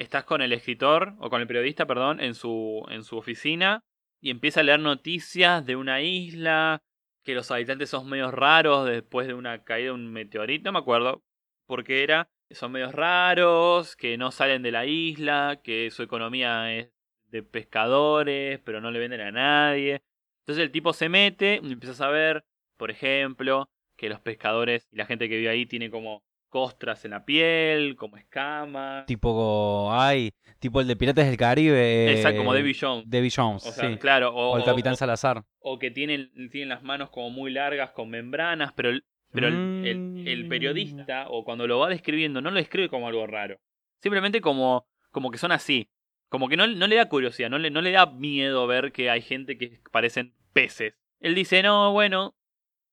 estás 0.00 0.24
con 0.24 0.40
el 0.40 0.52
escritor, 0.52 1.14
o 1.18 1.28
con 1.28 1.42
el 1.42 1.46
periodista, 1.46 1.86
perdón, 1.86 2.20
en 2.20 2.34
su, 2.34 2.86
en 2.88 3.04
su 3.04 3.18
oficina, 3.18 3.84
y 4.20 4.30
empieza 4.30 4.60
a 4.60 4.62
leer 4.62 4.80
noticias 4.80 5.64
de 5.66 5.76
una 5.76 6.00
isla, 6.00 6.82
que 7.22 7.34
los 7.34 7.50
habitantes 7.50 7.90
son 7.90 8.08
medios 8.08 8.32
raros 8.32 8.86
después 8.86 9.26
de 9.26 9.34
una 9.34 9.62
caída 9.62 9.88
de 9.88 9.92
un 9.92 10.10
meteorito, 10.10 10.64
no 10.64 10.72
me 10.72 10.78
acuerdo 10.78 11.22
por 11.66 11.84
qué 11.84 12.02
era. 12.02 12.28
Son 12.50 12.72
medios 12.72 12.92
raros, 12.92 13.94
que 13.94 14.16
no 14.16 14.32
salen 14.32 14.62
de 14.62 14.72
la 14.72 14.86
isla, 14.86 15.60
que 15.62 15.90
su 15.90 16.02
economía 16.02 16.74
es 16.76 16.90
de 17.28 17.42
pescadores, 17.42 18.58
pero 18.64 18.80
no 18.80 18.90
le 18.90 18.98
venden 18.98 19.20
a 19.20 19.30
nadie. 19.30 20.02
Entonces 20.40 20.64
el 20.64 20.72
tipo 20.72 20.92
se 20.92 21.08
mete 21.08 21.60
y 21.62 21.72
empieza 21.72 21.92
a 21.92 22.06
saber, 22.06 22.44
por 22.76 22.90
ejemplo, 22.90 23.70
que 23.96 24.08
los 24.08 24.20
pescadores 24.20 24.88
y 24.90 24.96
la 24.96 25.06
gente 25.06 25.28
que 25.28 25.36
vive 25.36 25.50
ahí 25.50 25.66
tiene 25.66 25.90
como 25.90 26.24
costras 26.50 27.04
en 27.06 27.12
la 27.12 27.24
piel, 27.24 27.96
como 27.96 28.18
escamas. 28.18 29.06
Tipo, 29.06 29.88
ay, 29.92 30.32
tipo 30.58 30.80
el 30.82 30.86
de 30.88 30.96
Piratas 30.96 31.26
del 31.26 31.36
Caribe. 31.38 32.12
Exacto, 32.12 32.38
como 32.38 32.52
Davy 32.52 32.74
Jones. 32.78 33.04
Davy 33.08 33.30
Jones, 33.34 33.64
O 33.66 33.72
sea, 33.72 33.88
sí. 33.90 33.96
claro. 33.96 34.34
O, 34.34 34.50
O 34.52 34.58
el 34.58 34.64
Capitán 34.64 34.92
o- 34.92 34.96
Salazar. 34.96 35.42
o 35.60 35.78
que 35.78 35.90
tienen, 35.90 36.30
tienen 36.50 36.68
las 36.68 36.82
manos 36.82 37.08
como 37.10 37.30
muy 37.30 37.50
largas 37.50 37.92
con 37.92 38.10
membranas, 38.10 38.72
pero, 38.74 38.90
el, 38.90 39.04
pero 39.32 39.48
el, 39.48 39.86
el- 39.86 40.28
el 40.28 40.48
periodista, 40.48 41.26
o 41.30 41.44
cuando 41.44 41.66
lo 41.66 41.78
va 41.78 41.88
describiendo, 41.88 42.40
no 42.42 42.50
lo 42.50 42.56
describe 42.56 42.88
como 42.90 43.08
algo 43.08 43.26
raro. 43.26 43.58
Simplemente 44.02 44.40
como, 44.40 44.86
como 45.10 45.30
que 45.30 45.38
son 45.38 45.52
así. 45.52 45.88
Como 46.28 46.48
que 46.48 46.56
no, 46.56 46.66
no 46.66 46.86
le 46.86 46.96
da 46.96 47.08
curiosidad, 47.08 47.50
no 47.50 47.58
le, 47.58 47.70
no 47.70 47.80
le 47.80 47.90
da 47.90 48.06
miedo 48.06 48.66
ver 48.66 48.92
que 48.92 49.10
hay 49.10 49.20
gente 49.22 49.58
que 49.58 49.80
parecen 49.90 50.34
peces. 50.52 50.94
Él 51.20 51.34
dice, 51.34 51.62
no, 51.62 51.92
bueno, 51.92 52.34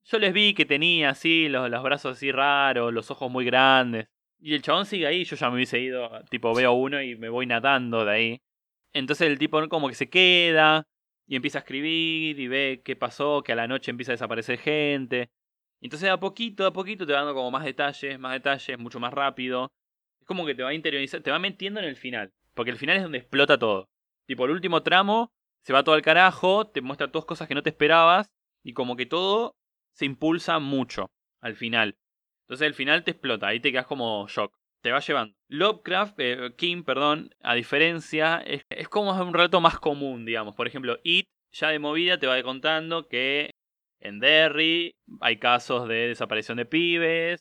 yo 0.10 0.20
les 0.20 0.34
vi 0.34 0.54
que 0.54 0.66
tenía 0.66 1.10
así, 1.10 1.50
los, 1.50 1.70
los 1.70 1.84
brazos 1.84 2.18
así 2.18 2.32
raros, 2.32 2.94
los 2.94 3.12
ojos 3.12 3.30
muy 3.30 3.46
grandes. 3.46 4.08
Y 4.40 4.54
el 4.54 4.62
chabón 4.62 4.86
sigue 4.86 5.06
ahí, 5.06 5.26
yo 5.26 5.36
ya 5.36 5.50
me 5.50 5.56
hubiese 5.56 5.80
ido, 5.80 6.10
tipo, 6.30 6.54
veo 6.54 6.74
uno 6.74 7.02
y 7.02 7.16
me 7.16 7.30
voy 7.30 7.46
nadando 7.46 8.06
de 8.06 8.12
ahí. 8.12 8.42
Entonces 8.94 9.28
el 9.28 9.38
tipo 9.38 9.68
como 9.68 9.90
que 9.90 9.96
se 9.96 10.10
queda 10.10 10.88
y 11.28 11.36
empieza 11.36 11.60
a 11.60 11.62
escribir 11.62 12.40
y 12.40 12.48
ve 12.48 12.82
qué 12.86 12.96
pasó, 12.96 13.44
que 13.44 13.52
a 13.52 13.56
la 13.56 13.68
noche 13.68 13.92
empieza 13.92 14.14
a 14.14 14.16
desaparecer 14.16 14.60
gente. 14.60 15.30
Entonces 15.82 16.10
a 16.10 16.20
poquito, 16.20 16.66
a 16.66 16.74
poquito 16.74 17.06
te 17.06 17.14
va 17.14 17.20
dando 17.20 17.34
como 17.34 17.52
más 17.52 17.66
detalles, 17.66 18.18
más 18.20 18.34
detalles, 18.34 18.80
mucho 18.80 19.00
más 19.00 19.14
rápido. 19.14 19.72
Es 20.22 20.28
como 20.28 20.46
que 20.46 20.56
te 20.56 20.64
va 20.64 20.74
interiorizando, 20.74 21.24
te 21.24 21.32
va 21.32 21.40
metiendo 21.40 21.80
en 21.82 21.86
el 21.86 21.98
final. 21.98 22.32
Porque 22.54 22.72
el 22.72 22.78
final 22.78 22.98
es 22.98 23.04
donde 23.04 23.18
explota 23.20 23.60
todo. 23.60 23.90
Tipo, 24.26 24.46
el 24.46 24.52
último 24.52 24.84
tramo 24.84 25.32
se 25.64 25.74
va 25.74 25.84
todo 25.84 25.96
al 25.96 26.02
carajo, 26.02 26.68
te 26.68 26.82
muestra 26.82 27.12
todas 27.12 27.26
cosas 27.26 27.48
que 27.48 27.56
no 27.56 27.64
te 27.64 27.70
esperabas 27.72 28.32
y 28.64 28.74
como 28.74 28.96
que 28.96 29.06
todo 29.06 29.57
se 29.98 30.06
impulsa 30.06 30.60
mucho 30.60 31.08
al 31.42 31.56
final. 31.56 31.96
Entonces 32.46 32.68
el 32.68 32.74
final 32.74 33.04
te 33.04 33.12
explota, 33.12 33.48
ahí 33.48 33.60
te 33.60 33.72
quedas 33.72 33.88
como 33.88 34.28
shock. 34.28 34.54
Te 34.82 34.92
va 34.92 35.00
llevando. 35.00 35.36
Lovecraft, 35.50 36.16
eh, 36.20 36.54
King, 36.56 36.84
perdón, 36.84 37.32
a 37.42 37.56
diferencia, 37.56 38.38
es, 38.46 38.62
es 38.70 38.88
como 38.88 39.12
un 39.12 39.34
relato 39.34 39.60
más 39.60 39.80
común, 39.80 40.24
digamos. 40.24 40.54
Por 40.56 40.68
ejemplo, 40.68 41.00
It, 41.04 41.26
ya 41.52 41.70
de 41.70 41.80
movida, 41.80 42.20
te 42.20 42.28
va 42.28 42.42
contando 42.44 43.08
que 43.08 43.50
en 44.00 44.20
Derry 44.20 44.94
hay 45.20 45.38
casos 45.38 45.88
de 45.88 46.08
desaparición 46.10 46.58
de 46.58 46.66
pibes, 46.66 47.40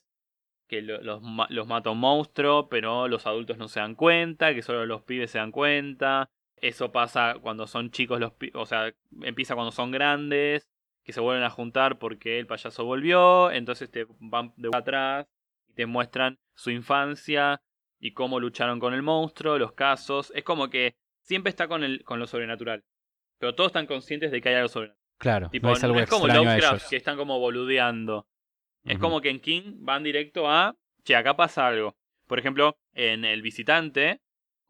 que 0.69 0.81
lo- 0.83 1.03
los, 1.03 1.23
los 1.51 1.66
mata 1.66 1.90
un 1.90 2.01
monstruo, 2.01 2.69
pero 2.71 3.07
los 3.07 3.27
adultos 3.27 3.59
no 3.59 3.69
se 3.69 3.81
dan 3.81 3.95
cuenta, 3.95 4.55
que 4.55 4.62
solo 4.62 4.87
los 4.87 5.03
pibes 5.03 5.31
se 5.31 5.38
dan 5.38 5.53
cuenta. 5.53 6.31
Eso 6.57 6.90
pasa 6.90 7.37
cuando 7.42 7.66
son 7.66 7.90
chicos 7.90 8.19
los 8.19 8.33
o 8.55 8.64
sea, 8.64 8.92
empieza 9.23 9.55
cuando 9.55 9.73
son 9.73 9.90
grandes, 9.90 10.66
que 11.07 11.12
se 11.12 11.21
vuelven 11.21 11.45
a 11.45 11.51
juntar 11.51 11.99
porque 11.99 12.40
el 12.40 12.49
payaso 12.49 12.85
volvió, 12.85 13.53
entonces 13.53 13.88
te 13.88 14.09
van 14.19 14.53
de 14.57 14.71
atrás 14.73 15.29
y 15.69 15.73
te 15.75 15.87
muestran 15.87 16.40
su 16.57 16.71
infancia 16.71 17.62
y 18.01 18.12
cómo 18.12 18.40
lucharon 18.40 18.81
con 18.81 18.92
el 18.92 19.03
monstruo, 19.03 19.57
los 19.57 19.73
casos. 19.73 20.33
Es 20.35 20.42
como 20.42 20.69
que 20.69 20.97
siempre 21.23 21.51
está 21.51 21.69
con, 21.69 21.85
el, 21.85 22.03
con 22.03 22.19
lo 22.19 22.27
sobrenatural. 22.27 22.83
Pero 23.38 23.55
todos 23.55 23.69
están 23.69 23.87
conscientes 23.87 24.33
de 24.33 24.40
que 24.40 24.49
hay 24.49 24.57
algo 24.57 24.69
sobrenatural. 24.69 25.07
Claro, 25.19 25.49
Tipo, 25.49 25.69
no 25.69 25.75
es 25.75 25.85
algo 25.85 25.97
no 25.97 26.03
es 26.03 26.11
como 26.11 26.27
Lovecraft, 26.27 26.90
que 26.90 26.97
están 26.97 27.16
como 27.16 27.38
boludeando. 27.38 28.27
Es 28.85 28.99
como 28.99 29.21
que 29.21 29.31
en 29.31 29.40
King 29.40 29.77
van 29.79 30.03
directo 30.03 30.51
a, 30.51 30.77
che, 31.05 31.14
acá 31.16 31.37
pasa 31.37 31.66
algo. 31.66 31.97
Por 32.27 32.38
ejemplo, 32.38 32.77
en 32.95 33.25
El 33.25 33.42
Visitante, 33.42 34.21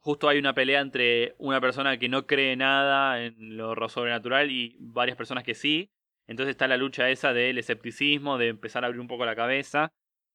justo 0.01 0.29
hay 0.29 0.39
una 0.39 0.55
pelea 0.55 0.81
entre 0.81 1.35
una 1.39 1.61
persona 1.61 1.99
que 1.99 2.09
no 2.09 2.27
cree 2.27 2.57
nada 2.57 3.23
en 3.25 3.57
lo 3.57 3.89
sobrenatural 3.89 4.51
y 4.51 4.77
varias 4.79 5.17
personas 5.17 5.45
que 5.45 5.55
sí. 5.55 5.91
Entonces 6.27 6.53
está 6.53 6.69
la 6.69 6.77
lucha 6.77 7.11
esa 7.11 7.33
del 7.33 7.59
escepticismo, 7.59 8.39
de 8.39 8.49
empezar 8.49 8.85
a 8.85 8.87
abrir 8.89 9.01
un 9.01 9.09
poco 9.09 9.27
la 9.27 9.37
cabeza. 9.37 9.93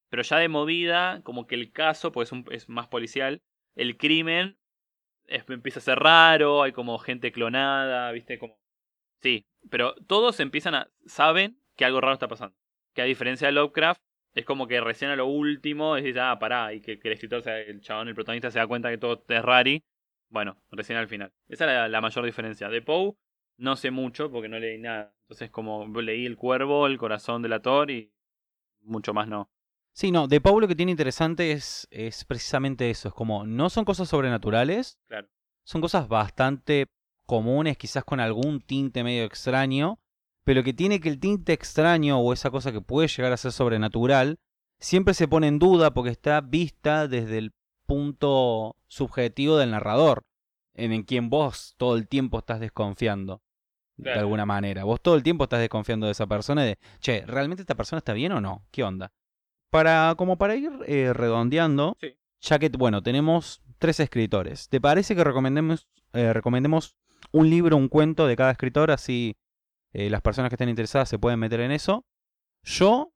Pero 0.09 0.23
ya 0.23 0.37
de 0.37 0.49
movida, 0.49 1.21
como 1.23 1.47
que 1.47 1.55
el 1.55 1.71
caso, 1.71 2.11
pues 2.11 2.29
es, 2.29 2.33
un- 2.33 2.45
es 2.51 2.69
más 2.69 2.87
policial, 2.87 3.41
el 3.75 3.97
crimen 3.97 4.57
empieza 5.27 5.79
a 5.79 5.83
ser 5.83 5.99
raro, 5.99 6.63
hay 6.63 6.71
como 6.71 6.97
gente 6.99 7.31
clonada, 7.31 8.11
¿viste? 8.11 8.37
Como... 8.39 8.59
Sí, 9.21 9.45
pero 9.69 9.95
todos 10.07 10.39
empiezan 10.39 10.75
a... 10.75 10.89
saben 11.05 11.59
que 11.75 11.85
algo 11.85 12.01
raro 12.01 12.13
está 12.13 12.27
pasando. 12.27 12.55
Que 12.93 13.01
a 13.01 13.05
diferencia 13.05 13.47
de 13.47 13.53
Lovecraft, 13.53 14.01
es 14.35 14.45
como 14.45 14.67
que 14.67 14.81
recién 14.81 15.11
a 15.11 15.15
lo 15.15 15.25
último 15.27 15.95
decís, 15.95 16.17
ah, 16.19 16.37
pará, 16.39 16.73
y 16.73 16.81
que, 16.81 16.99
el 17.03 17.11
escritor, 17.13 17.41
sea, 17.43 17.59
el 17.59 17.81
chabón, 17.81 18.07
el 18.07 18.15
protagonista 18.15 18.51
se 18.51 18.59
da 18.59 18.67
cuenta 18.67 18.89
que 18.89 18.97
todo 18.97 19.23
es 19.27 19.41
rari. 19.43 19.83
Bueno, 20.29 20.57
recién 20.71 20.97
al 20.97 21.07
final. 21.07 21.31
Esa 21.49 21.85
es 21.85 21.91
la 21.91 22.01
mayor 22.01 22.25
diferencia. 22.25 22.69
De 22.69 22.81
Poe 22.81 23.13
no 23.57 23.75
sé 23.75 23.91
mucho 23.91 24.31
porque 24.31 24.47
no 24.49 24.59
leí 24.59 24.77
nada. 24.79 25.13
Entonces 25.31 25.49
como 25.49 25.87
leí 26.01 26.25
El 26.25 26.35
Cuervo, 26.35 26.87
El 26.87 26.97
Corazón 26.97 27.41
del 27.41 27.53
Ator 27.53 27.89
y 27.89 28.11
mucho 28.81 29.13
más 29.13 29.29
no. 29.29 29.49
Sí, 29.93 30.11
no, 30.11 30.27
de 30.27 30.41
Pau 30.41 30.59
lo 30.59 30.67
que 30.67 30.75
tiene 30.75 30.91
interesante 30.91 31.53
es, 31.53 31.87
es 31.89 32.25
precisamente 32.25 32.89
eso. 32.89 33.07
Es 33.07 33.13
como, 33.13 33.45
no 33.45 33.69
son 33.69 33.85
cosas 33.85 34.09
sobrenaturales, 34.09 34.99
Claro. 35.07 35.29
son 35.63 35.79
cosas 35.79 36.09
bastante 36.09 36.87
comunes, 37.25 37.77
quizás 37.77 38.03
con 38.03 38.19
algún 38.19 38.59
tinte 38.59 39.05
medio 39.05 39.23
extraño, 39.23 40.01
pero 40.43 40.63
que 40.63 40.73
tiene 40.73 40.99
que 40.99 41.07
el 41.07 41.17
tinte 41.21 41.53
extraño 41.53 42.19
o 42.19 42.33
esa 42.33 42.51
cosa 42.51 42.73
que 42.73 42.81
puede 42.81 43.07
llegar 43.07 43.31
a 43.31 43.37
ser 43.37 43.53
sobrenatural, 43.53 44.37
siempre 44.81 45.13
se 45.13 45.29
pone 45.29 45.47
en 45.47 45.59
duda 45.59 45.93
porque 45.93 46.09
está 46.09 46.41
vista 46.41 47.07
desde 47.07 47.37
el 47.37 47.53
punto 47.85 48.75
subjetivo 48.87 49.55
del 49.55 49.71
narrador, 49.71 50.23
en 50.73 50.91
el 50.91 51.05
quien 51.05 51.29
vos 51.29 51.73
todo 51.77 51.95
el 51.95 52.09
tiempo 52.09 52.39
estás 52.39 52.59
desconfiando. 52.59 53.41
De 53.97 54.11
alguna 54.13 54.45
manera. 54.45 54.83
Vos 54.83 54.99
todo 55.01 55.15
el 55.15 55.23
tiempo 55.23 55.43
estás 55.43 55.59
desconfiando 55.59 56.07
de 56.07 56.13
esa 56.13 56.25
persona 56.25 56.63
de, 56.63 56.77
che, 56.99 57.23
¿realmente 57.27 57.61
esta 57.61 57.75
persona 57.75 57.99
está 57.99 58.13
bien 58.13 58.31
o 58.31 58.41
no? 58.41 58.65
¿Qué 58.71 58.83
onda? 58.83 59.11
Para, 59.69 60.15
como 60.17 60.37
para 60.37 60.55
ir 60.55 60.71
eh, 60.87 61.13
redondeando, 61.13 61.97
Sí. 62.01 62.17
ya 62.41 62.57
que, 62.59 62.69
bueno, 62.69 63.03
tenemos 63.03 63.61
tres 63.77 63.99
escritores. 63.99 64.69
¿Te 64.69 64.81
parece 64.81 65.15
que 65.15 65.23
recomendemos, 65.23 65.87
eh, 66.13 66.33
recomendemos 66.33 66.95
un 67.31 67.49
libro, 67.49 67.77
un 67.77 67.87
cuento 67.89 68.25
de 68.27 68.35
cada 68.35 68.51
escritor? 68.51 68.91
Así 68.91 69.35
eh, 69.93 70.09
las 70.09 70.21
personas 70.21 70.49
que 70.49 70.55
estén 70.55 70.69
interesadas 70.69 71.07
se 71.09 71.19
pueden 71.19 71.39
meter 71.39 71.59
en 71.59 71.71
eso. 71.71 72.05
Yo 72.63 73.13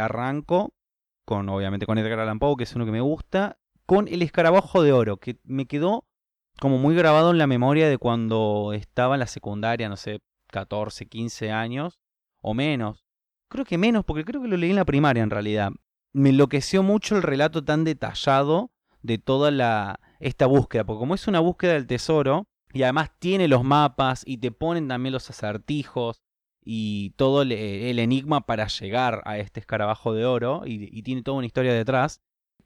arranco 0.00 0.72
con, 1.24 1.48
obviamente, 1.48 1.86
con 1.86 1.98
Edgar 1.98 2.20
Allan 2.20 2.38
Poe, 2.38 2.56
que 2.56 2.64
es 2.64 2.74
uno 2.74 2.84
que 2.86 2.92
me 2.92 3.00
gusta, 3.00 3.58
con 3.86 4.08
El 4.08 4.22
Escarabajo 4.22 4.82
de 4.82 4.92
Oro, 4.92 5.16
que 5.18 5.38
me 5.44 5.66
quedó 5.66 6.06
como 6.60 6.78
muy 6.78 6.94
grabado 6.94 7.30
en 7.30 7.38
la 7.38 7.46
memoria 7.46 7.88
de 7.88 7.98
cuando 7.98 8.72
estaba 8.74 9.14
en 9.14 9.20
la 9.20 9.26
secundaria, 9.26 9.88
no 9.88 9.96
sé, 9.96 10.20
14, 10.48 11.06
15 11.06 11.50
años 11.50 12.00
o 12.40 12.54
menos. 12.54 13.04
Creo 13.48 13.64
que 13.64 13.78
menos, 13.78 14.04
porque 14.04 14.24
creo 14.24 14.42
que 14.42 14.48
lo 14.48 14.56
leí 14.56 14.70
en 14.70 14.76
la 14.76 14.84
primaria 14.84 15.22
en 15.22 15.30
realidad. 15.30 15.72
Me 16.12 16.30
enloqueció 16.30 16.82
mucho 16.82 17.16
el 17.16 17.22
relato 17.22 17.64
tan 17.64 17.84
detallado 17.84 18.70
de 19.02 19.18
toda 19.18 19.50
la 19.50 20.00
esta 20.20 20.46
búsqueda, 20.46 20.84
porque 20.84 21.00
como 21.00 21.14
es 21.14 21.28
una 21.28 21.40
búsqueda 21.40 21.74
del 21.74 21.86
tesoro 21.86 22.46
y 22.72 22.82
además 22.82 23.10
tiene 23.18 23.48
los 23.48 23.62
mapas 23.62 24.22
y 24.26 24.38
te 24.38 24.50
ponen 24.50 24.88
también 24.88 25.12
los 25.12 25.28
acertijos 25.28 26.22
y 26.64 27.10
todo 27.16 27.42
el, 27.42 27.52
enigma 27.52 28.46
para 28.46 28.68
llegar 28.68 29.22
a 29.26 29.38
este 29.38 29.60
escarabajo 29.60 30.14
de 30.14 30.24
oro 30.24 30.62
y 30.64 31.02
tiene 31.02 31.22
toda 31.22 31.36
una 31.36 31.46
historia 31.46 31.74
detrás 31.74 32.22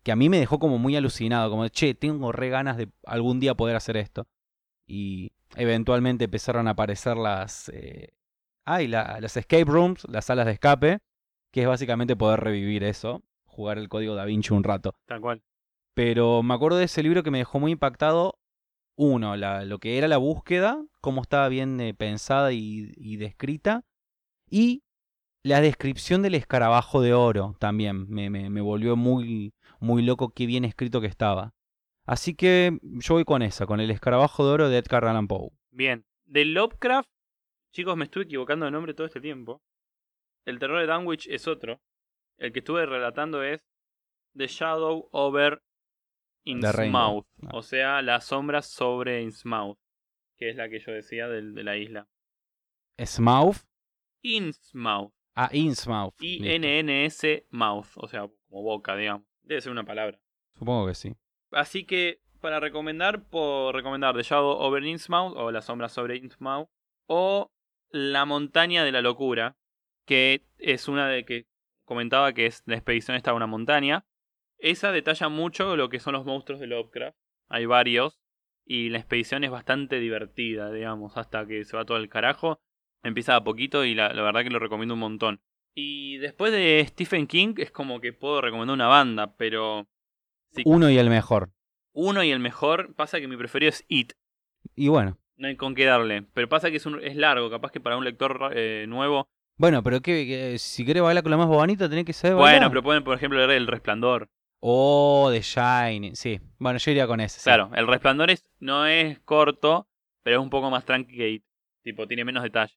que 0.08 0.12
a 0.12 0.16
mí 0.16 0.30
me 0.30 0.38
dejó 0.38 0.58
como 0.58 0.78
muy 0.78 0.96
alucinado, 0.96 1.50
como 1.50 1.64
de, 1.64 1.70
che, 1.70 1.92
tengo 1.94 2.32
re 2.32 2.48
ganas 2.48 2.78
de 2.78 2.88
algún 3.04 3.40
día 3.40 3.54
poder 3.54 3.76
hacer 3.76 3.98
esto. 3.98 4.26
Y 4.86 5.32
eventualmente 5.54 6.24
empezaron 6.24 6.66
a 6.66 6.70
aparecer 6.70 7.18
las... 7.18 7.68
Eh, 7.74 8.14
la- 8.64 9.18
las 9.20 9.36
escape 9.36 9.66
rooms, 9.66 10.06
las 10.08 10.24
salas 10.24 10.46
de 10.46 10.52
escape, 10.52 11.00
que 11.52 11.60
es 11.60 11.68
básicamente 11.68 12.16
poder 12.16 12.40
revivir 12.40 12.84
eso, 12.84 13.22
jugar 13.44 13.76
el 13.76 13.90
código 13.90 14.14
Da 14.14 14.24
Vinci 14.24 14.54
un 14.54 14.64
rato. 14.64 14.94
Tal 15.06 15.20
cual. 15.20 15.42
Pero 15.92 16.42
me 16.42 16.54
acuerdo 16.54 16.78
de 16.78 16.84
ese 16.86 17.02
libro 17.02 17.22
que 17.22 17.30
me 17.30 17.36
dejó 17.38 17.60
muy 17.60 17.72
impactado. 17.72 18.38
Uno, 18.96 19.36
la- 19.36 19.66
lo 19.66 19.78
que 19.78 19.98
era 19.98 20.08
la 20.08 20.16
búsqueda, 20.16 20.82
cómo 21.02 21.20
estaba 21.20 21.50
bien 21.50 21.78
eh, 21.82 21.92
pensada 21.92 22.50
y, 22.52 22.94
y 22.96 23.18
descrita. 23.18 23.84
Y 24.48 24.84
la 25.42 25.60
descripción 25.60 26.22
del 26.22 26.34
escarabajo 26.34 27.02
de 27.02 27.12
oro 27.12 27.56
también 27.58 28.08
me, 28.08 28.30
me- 28.30 28.48
me 28.48 28.62
volvió 28.62 28.96
muy, 28.96 29.52
muy 29.80 30.02
loco 30.02 30.30
qué 30.34 30.46
bien 30.46 30.64
escrito 30.64 31.00
que 31.00 31.06
estaba. 31.06 31.54
Así 32.06 32.34
que 32.34 32.78
yo 32.82 33.14
voy 33.14 33.24
con 33.24 33.42
esa, 33.42 33.66
con 33.66 33.80
el 33.80 33.90
escarabajo 33.90 34.46
de 34.46 34.52
oro 34.52 34.68
de 34.68 34.78
Edgar 34.78 35.04
Allan 35.04 35.28
Poe. 35.28 35.50
Bien. 35.70 36.04
De 36.24 36.44
Lovecraft, 36.44 37.08
chicos, 37.72 37.96
me 37.96 38.04
estuve 38.04 38.24
equivocando 38.24 38.64
de 38.66 38.70
nombre 38.72 38.94
todo 38.94 39.06
este 39.06 39.20
tiempo. 39.20 39.62
El 40.44 40.58
terror 40.58 40.80
de 40.80 40.92
Dunwich 40.92 41.26
es 41.28 41.46
otro. 41.46 41.80
El 42.38 42.52
que 42.52 42.60
estuve 42.60 42.86
relatando 42.86 43.42
es 43.42 43.66
The 44.36 44.46
Shadow 44.46 45.08
over. 45.12 45.62
Innsmouth. 46.44 47.26
O 47.52 47.62
sea, 47.62 48.00
las 48.00 48.24
sombras 48.24 48.66
sobre 48.66 49.22
Innsmouth. 49.22 49.78
Que 50.38 50.50
es 50.50 50.56
la 50.56 50.68
que 50.68 50.78
yo 50.80 50.92
decía 50.92 51.28
del- 51.28 51.54
de, 51.54 51.64
la 51.64 51.76
isla. 51.76 52.08
Smaug. 53.04 53.56
Innsmouth. 54.22 55.12
Ah, 55.34 55.50
Innsmouth. 55.52 56.14
I-N-N-S 56.20 57.46
Mouth. 57.50 57.88
O 57.96 58.08
sea, 58.08 58.28
como 58.48 58.62
boca, 58.62 58.96
digamos. 58.96 59.26
Debe 59.48 59.62
ser 59.62 59.72
una 59.72 59.84
palabra. 59.84 60.20
Supongo 60.58 60.86
que 60.86 60.94
sí. 60.94 61.16
Así 61.52 61.84
que, 61.84 62.20
para 62.42 62.60
recomendar, 62.60 63.30
puedo 63.30 63.72
recomendar 63.72 64.14
The 64.14 64.22
Shadow 64.22 64.58
over 64.58 64.84
Innsmouth 64.84 65.34
o 65.36 65.50
La 65.50 65.62
sombra 65.62 65.88
sobre 65.88 66.16
Innsmouth. 66.16 66.68
O 67.06 67.50
La 67.88 68.26
montaña 68.26 68.84
de 68.84 68.92
la 68.92 69.00
locura, 69.00 69.56
que 70.04 70.44
es 70.58 70.86
una 70.86 71.08
de 71.08 71.24
que 71.24 71.46
comentaba 71.86 72.34
que 72.34 72.44
es 72.44 72.62
la 72.66 72.74
expedición 72.74 73.16
está 73.16 73.30
a 73.30 73.34
una 73.34 73.46
montaña. 73.46 74.04
Esa 74.58 74.92
detalla 74.92 75.30
mucho 75.30 75.76
lo 75.76 75.88
que 75.88 75.98
son 75.98 76.12
los 76.12 76.26
monstruos 76.26 76.60
de 76.60 76.66
Lovecraft. 76.66 77.16
Hay 77.48 77.64
varios. 77.64 78.20
Y 78.66 78.90
la 78.90 78.98
expedición 78.98 79.44
es 79.44 79.50
bastante 79.50 79.98
divertida, 79.98 80.70
digamos, 80.70 81.16
hasta 81.16 81.46
que 81.46 81.64
se 81.64 81.74
va 81.74 81.86
todo 81.86 81.96
el 81.96 82.10
carajo. 82.10 82.60
Empieza 83.02 83.34
a 83.34 83.44
poquito 83.44 83.86
y 83.86 83.94
la, 83.94 84.12
la 84.12 84.20
verdad 84.20 84.42
que 84.42 84.50
lo 84.50 84.58
recomiendo 84.58 84.92
un 84.92 85.00
montón. 85.00 85.40
Y 85.80 86.18
después 86.18 86.50
de 86.50 86.84
Stephen 86.88 87.28
King 87.28 87.54
es 87.58 87.70
como 87.70 88.00
que 88.00 88.12
puedo 88.12 88.40
recomendar 88.40 88.74
una 88.74 88.88
banda, 88.88 89.34
pero. 89.36 89.86
Uno 90.64 90.90
y 90.90 90.98
el 90.98 91.08
mejor. 91.08 91.50
uno 91.92 92.22
y 92.24 92.30
el 92.32 92.40
mejor, 92.40 92.94
pasa 92.96 93.20
que 93.20 93.28
mi 93.28 93.36
preferido 93.36 93.68
es 93.70 93.84
It. 93.88 94.12
Y 94.74 94.88
bueno. 94.88 95.18
No 95.36 95.46
hay 95.46 95.54
con 95.56 95.76
qué 95.76 95.84
darle. 95.84 96.22
Pero 96.34 96.48
pasa 96.48 96.70
que 96.72 96.78
es, 96.78 96.86
un- 96.86 97.00
es 97.02 97.14
largo, 97.14 97.48
capaz 97.48 97.70
que 97.70 97.78
para 97.80 97.96
un 97.96 98.04
lector 98.04 98.50
eh, 98.56 98.86
nuevo. 98.88 99.28
Bueno, 99.56 99.84
pero 99.84 100.00
que, 100.00 100.26
que 100.26 100.58
si 100.58 100.84
querés 100.84 101.02
bailar 101.04 101.22
con 101.22 101.30
la 101.30 101.36
más 101.36 101.46
bobanita, 101.46 101.88
tenés 101.88 102.04
que 102.04 102.12
saber 102.12 102.34
Bueno, 102.34 102.46
bailar. 102.50 102.70
pero 102.70 102.82
pueden, 102.82 103.04
por 103.04 103.16
ejemplo, 103.16 103.38
leer 103.38 103.50
El 103.52 103.66
Resplandor. 103.68 104.28
Oh, 104.60 105.28
The 105.32 105.40
Shining. 105.42 106.16
Sí. 106.16 106.40
Bueno, 106.58 106.80
yo 106.80 106.90
iría 106.90 107.06
con 107.06 107.20
ese. 107.20 107.38
sí. 107.38 107.44
Claro, 107.44 107.70
El 107.76 107.86
Resplandor 107.86 108.30
es, 108.32 108.44
no 108.58 108.84
es 108.86 109.20
corto, 109.20 109.86
pero 110.24 110.38
es 110.38 110.42
un 110.42 110.50
poco 110.50 110.70
más 110.70 110.84
tranqui 110.84 111.16
que 111.16 111.30
It. 111.30 111.44
Tipo, 111.84 112.08
tiene 112.08 112.24
menos 112.24 112.42
detalle. 112.42 112.74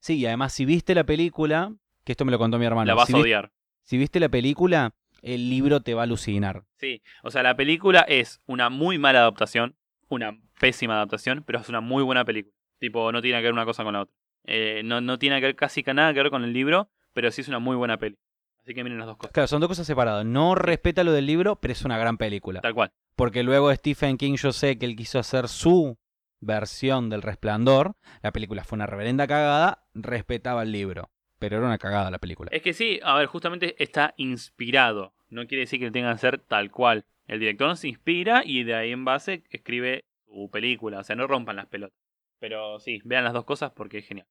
Sí, 0.00 0.16
y 0.16 0.24
además, 0.26 0.54
si 0.54 0.64
viste 0.64 0.94
la 0.94 1.04
película, 1.04 1.74
que 2.08 2.12
esto 2.12 2.24
me 2.24 2.32
lo 2.32 2.38
contó 2.38 2.58
mi 2.58 2.64
hermano. 2.64 2.86
la 2.86 2.94
vas 2.94 3.06
si, 3.06 3.12
a 3.12 3.16
vi- 3.16 3.22
odiar. 3.22 3.52
si 3.84 3.98
viste 3.98 4.18
la 4.18 4.30
película, 4.30 4.94
el 5.20 5.50
libro 5.50 5.80
te 5.82 5.92
va 5.92 6.00
a 6.00 6.04
alucinar. 6.04 6.64
Sí, 6.78 7.02
o 7.22 7.30
sea, 7.30 7.42
la 7.42 7.54
película 7.54 8.00
es 8.08 8.40
una 8.46 8.70
muy 8.70 8.96
mala 8.96 9.18
adaptación, 9.20 9.76
una 10.08 10.38
pésima 10.58 10.94
adaptación, 10.94 11.44
pero 11.46 11.58
es 11.58 11.68
una 11.68 11.82
muy 11.82 12.02
buena 12.02 12.24
película. 12.24 12.54
Tipo, 12.78 13.12
no 13.12 13.20
tiene 13.20 13.38
que 13.40 13.44
ver 13.44 13.52
una 13.52 13.66
cosa 13.66 13.84
con 13.84 13.92
la 13.92 14.00
otra. 14.02 14.14
Eh, 14.44 14.80
no, 14.86 15.02
no 15.02 15.18
tiene 15.18 15.38
que 15.40 15.46
ver 15.48 15.56
casi 15.56 15.82
nada 15.82 16.14
que 16.14 16.22
ver 16.22 16.30
con 16.30 16.44
el 16.44 16.52
libro, 16.54 16.88
pero 17.12 17.30
sí 17.30 17.42
es 17.42 17.48
una 17.48 17.58
muy 17.58 17.76
buena 17.76 17.98
peli. 17.98 18.16
Así 18.62 18.72
que 18.72 18.82
miren 18.82 18.98
las 18.98 19.06
dos 19.06 19.18
cosas. 19.18 19.32
Claro, 19.34 19.46
son 19.48 19.60
dos 19.60 19.68
cosas 19.68 19.86
separadas. 19.86 20.24
No 20.24 20.54
respeta 20.54 21.04
lo 21.04 21.12
del 21.12 21.26
libro, 21.26 21.56
pero 21.56 21.72
es 21.72 21.84
una 21.84 21.98
gran 21.98 22.16
película. 22.16 22.62
Tal 22.62 22.72
cual. 22.74 22.90
Porque 23.16 23.42
luego 23.42 23.70
Stephen 23.74 24.16
King, 24.16 24.36
yo 24.36 24.52
sé 24.52 24.78
que 24.78 24.86
él 24.86 24.96
quiso 24.96 25.18
hacer 25.18 25.48
su 25.48 25.98
versión 26.40 27.10
del 27.10 27.20
Resplandor. 27.22 27.96
La 28.22 28.32
película 28.32 28.64
fue 28.64 28.76
una 28.76 28.86
reverenda 28.86 29.26
cagada, 29.26 29.84
respetaba 29.94 30.62
el 30.62 30.72
libro. 30.72 31.10
Pero 31.38 31.58
era 31.58 31.66
una 31.66 31.78
cagada 31.78 32.10
la 32.10 32.18
película. 32.18 32.50
Es 32.52 32.62
que 32.62 32.72
sí, 32.72 33.00
a 33.02 33.16
ver, 33.16 33.26
justamente 33.26 33.82
está 33.82 34.14
inspirado. 34.16 35.12
No 35.28 35.46
quiere 35.46 35.60
decir 35.60 35.78
que 35.78 35.90
tenga 35.90 36.12
que 36.12 36.18
ser 36.18 36.38
tal 36.38 36.70
cual. 36.70 37.04
El 37.26 37.40
director 37.40 37.76
se 37.76 37.88
inspira 37.88 38.42
y 38.44 38.64
de 38.64 38.74
ahí 38.74 38.92
en 38.92 39.04
base 39.04 39.44
escribe 39.50 40.04
su 40.26 40.50
película. 40.50 41.00
O 41.00 41.04
sea, 41.04 41.16
no 41.16 41.26
rompan 41.26 41.56
las 41.56 41.66
pelotas. 41.66 41.98
Pero 42.40 42.80
sí, 42.80 43.00
vean 43.04 43.24
las 43.24 43.32
dos 43.32 43.44
cosas 43.44 43.72
porque 43.72 43.98
es 43.98 44.06
genial. 44.06 44.26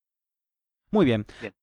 Muy 0.91 1.05
bien. 1.05 1.25
Bien. 1.41 1.53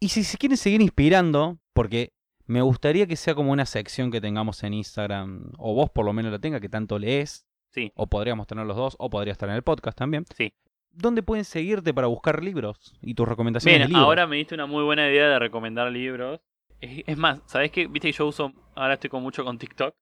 Y 0.00 0.08
si 0.08 0.24
se 0.24 0.38
quieren 0.38 0.56
seguir 0.56 0.80
inspirando, 0.80 1.58
porque 1.72 2.12
me 2.46 2.62
gustaría 2.62 3.06
que 3.06 3.16
sea 3.16 3.34
como 3.34 3.52
una 3.52 3.66
sección 3.66 4.10
que 4.10 4.20
tengamos 4.20 4.62
en 4.62 4.74
Instagram, 4.74 5.52
o 5.58 5.74
vos 5.74 5.90
por 5.90 6.04
lo 6.04 6.12
menos 6.12 6.32
la 6.32 6.38
tenga, 6.38 6.60
que 6.60 6.68
tanto 6.68 6.98
lees, 6.98 7.46
Sí, 7.70 7.92
o 7.94 8.06
podríamos 8.06 8.46
tener 8.46 8.64
los 8.64 8.76
dos, 8.76 8.96
o 8.98 9.10
podría 9.10 9.32
estar 9.32 9.48
en 9.48 9.56
el 9.56 9.62
podcast 9.62 9.98
también. 9.98 10.24
Sí. 10.34 10.54
¿Dónde 10.98 11.22
pueden 11.22 11.44
seguirte 11.44 11.92
para 11.92 12.06
buscar 12.06 12.42
libros 12.42 12.94
y 13.02 13.14
tus 13.14 13.28
recomendaciones 13.28 13.78
Bien, 13.78 13.82
de 13.82 13.88
libros? 13.88 14.04
ahora 14.04 14.26
me 14.26 14.36
diste 14.36 14.54
una 14.54 14.64
muy 14.64 14.82
buena 14.82 15.06
idea 15.08 15.28
de 15.28 15.38
recomendar 15.38 15.92
libros. 15.92 16.40
Es, 16.80 17.16
más, 17.18 17.40
¿sabés 17.46 17.70
qué? 17.70 17.86
Viste 17.86 18.08
que 18.08 18.12
yo 18.12 18.26
uso, 18.26 18.52
ahora 18.74 18.94
estoy 18.94 19.10
con 19.10 19.22
mucho 19.22 19.44
con 19.44 19.58
TikTok. 19.58 19.94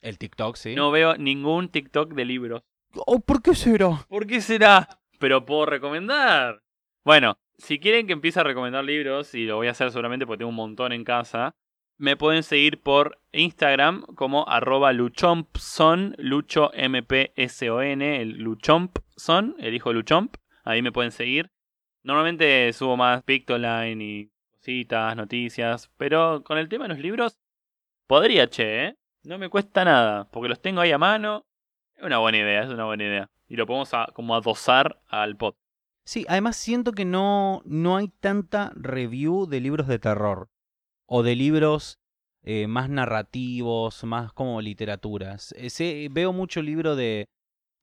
El 0.00 0.18
TikTok, 0.18 0.56
sí. 0.56 0.74
No 0.74 0.90
veo 0.90 1.16
ningún 1.16 1.68
TikTok 1.68 2.12
de 2.14 2.24
libros. 2.24 2.62
Oh, 2.94 3.18
¿Por 3.20 3.42
qué 3.42 3.54
será? 3.54 4.06
¿Por 4.08 4.26
qué 4.26 4.40
será? 4.40 4.88
Pero 5.18 5.44
puedo 5.44 5.66
recomendar. 5.66 6.62
Bueno, 7.04 7.38
si 7.58 7.80
quieren 7.80 8.06
que 8.06 8.12
empiece 8.12 8.38
a 8.38 8.44
recomendar 8.44 8.84
libros, 8.84 9.34
y 9.34 9.46
lo 9.46 9.56
voy 9.56 9.66
a 9.66 9.72
hacer 9.72 9.90
seguramente 9.90 10.26
porque 10.26 10.38
tengo 10.38 10.50
un 10.50 10.56
montón 10.56 10.92
en 10.92 11.04
casa, 11.04 11.56
me 11.96 12.16
pueden 12.16 12.42
seguir 12.42 12.82
por 12.82 13.20
Instagram 13.32 14.02
como 14.14 14.48
arroba 14.48 14.92
luchompson, 14.92 16.14
lucho 16.18 16.72
el 16.72 18.30
luchompson, 18.38 19.56
el 19.58 19.74
hijo 19.74 19.92
luchomp. 19.92 20.36
Ahí 20.64 20.82
me 20.82 20.92
pueden 20.92 21.12
seguir. 21.12 21.50
Normalmente 22.02 22.72
subo 22.72 22.96
más 22.96 23.22
Pictoline 23.22 24.02
y 24.02 24.30
cositas, 24.52 25.16
noticias, 25.16 25.90
pero 25.96 26.42
con 26.42 26.58
el 26.58 26.68
tema 26.68 26.84
de 26.84 26.88
los 26.90 26.98
libros, 26.98 27.38
podría, 28.06 28.48
che, 28.48 28.84
¿eh? 28.86 28.96
No 29.24 29.38
me 29.38 29.48
cuesta 29.48 29.84
nada, 29.84 30.28
porque 30.30 30.48
los 30.48 30.60
tengo 30.60 30.80
ahí 30.80 30.92
a 30.92 30.98
mano. 30.98 31.46
Es 31.96 32.02
una 32.04 32.18
buena 32.18 32.38
idea, 32.38 32.62
es 32.62 32.68
una 32.68 32.84
buena 32.84 33.04
idea. 33.04 33.30
Y 33.48 33.56
lo 33.56 33.66
podemos 33.66 33.92
a- 33.94 34.08
como 34.14 34.34
adosar 34.34 35.00
al 35.08 35.36
pod. 35.36 35.54
Sí, 36.04 36.26
además 36.28 36.56
siento 36.56 36.92
que 36.92 37.06
no, 37.06 37.62
no 37.64 37.96
hay 37.96 38.08
tanta 38.08 38.70
review 38.74 39.46
de 39.46 39.60
libros 39.60 39.86
de 39.86 39.98
terror. 39.98 40.50
O 41.06 41.22
de 41.22 41.34
libros 41.36 41.98
eh, 42.42 42.66
más 42.66 42.88
narrativos, 42.90 44.04
más 44.04 44.32
como 44.32 44.60
literaturas. 44.60 45.52
Eh, 45.58 45.70
sé- 45.70 46.08
veo 46.10 46.32
mucho 46.32 46.62
libro 46.62 46.96
de, 46.96 47.26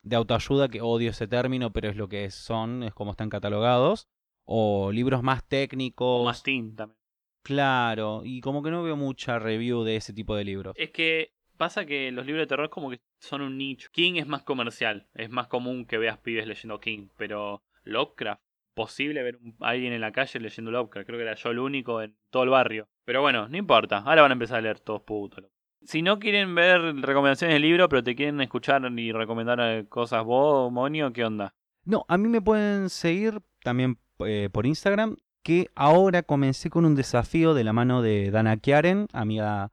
de 0.03 0.15
autoayuda, 0.15 0.69
que 0.69 0.81
odio 0.81 1.11
ese 1.11 1.27
término, 1.27 1.71
pero 1.71 1.89
es 1.89 1.95
lo 1.95 2.07
que 2.07 2.29
son, 2.31 2.83
es 2.83 2.93
como 2.93 3.11
están 3.11 3.29
catalogados. 3.29 4.07
O 4.45 4.91
libros 4.91 5.23
más 5.23 5.47
técnicos. 5.47 6.21
O 6.21 6.25
más 6.25 6.43
teen 6.43 6.75
también. 6.75 6.97
Claro, 7.43 8.21
y 8.23 8.39
como 8.41 8.61
que 8.61 8.69
no 8.69 8.83
veo 8.83 8.95
mucha 8.95 9.39
review 9.39 9.83
de 9.83 9.95
ese 9.95 10.13
tipo 10.13 10.35
de 10.35 10.43
libros. 10.43 10.73
Es 10.77 10.91
que 10.91 11.33
pasa 11.57 11.85
que 11.85 12.11
los 12.11 12.25
libros 12.25 12.43
de 12.43 12.47
terror 12.47 12.69
como 12.69 12.89
que 12.91 12.99
son 13.19 13.41
un 13.41 13.57
nicho. 13.57 13.89
King 13.91 14.15
es 14.15 14.27
más 14.27 14.43
comercial. 14.43 15.07
Es 15.15 15.29
más 15.29 15.47
común 15.47 15.85
que 15.85 15.97
veas 15.97 16.19
pibes 16.19 16.45
leyendo 16.47 16.79
King. 16.79 17.07
Pero 17.17 17.63
Lovecraft, 17.83 18.41
posible 18.75 19.23
ver 19.23 19.39
a 19.59 19.69
alguien 19.69 19.93
en 19.93 20.01
la 20.01 20.11
calle 20.11 20.39
leyendo 20.39 20.69
Lovecraft. 20.71 21.07
Creo 21.07 21.17
que 21.17 21.23
era 21.23 21.35
yo 21.35 21.49
el 21.49 21.59
único 21.59 22.01
en 22.01 22.15
todo 22.29 22.43
el 22.43 22.49
barrio. 22.49 22.89
Pero 23.05 23.21
bueno, 23.21 23.47
no 23.47 23.57
importa. 23.57 23.99
Ahora 23.99 24.21
van 24.21 24.31
a 24.31 24.33
empezar 24.33 24.59
a 24.59 24.61
leer 24.61 24.79
todos 24.79 25.01
putos. 25.01 25.45
Si 25.83 26.01
no 26.01 26.19
quieren 26.19 26.53
ver 26.53 26.79
recomendaciones 26.97 27.55
de 27.55 27.59
libro, 27.59 27.89
pero 27.89 28.03
te 28.03 28.15
quieren 28.15 28.39
escuchar 28.41 28.83
y 28.97 29.11
recomendar 29.11 29.59
eh, 29.61 29.87
cosas 29.89 30.23
vos, 30.23 30.71
Monio, 30.71 31.11
¿qué 31.11 31.25
onda? 31.25 31.55
No, 31.83 32.05
a 32.07 32.17
mí 32.17 32.27
me 32.27 32.41
pueden 32.41 32.89
seguir 32.89 33.41
también 33.63 33.97
eh, 34.19 34.49
por 34.51 34.67
Instagram, 34.67 35.17
que 35.41 35.69
ahora 35.73 36.21
comencé 36.21 36.69
con 36.69 36.85
un 36.85 36.93
desafío 36.93 37.55
de 37.55 37.63
la 37.63 37.73
mano 37.73 38.03
de 38.03 38.29
Dana 38.29 38.57
Chiaren, 38.57 39.07
amiga 39.11 39.71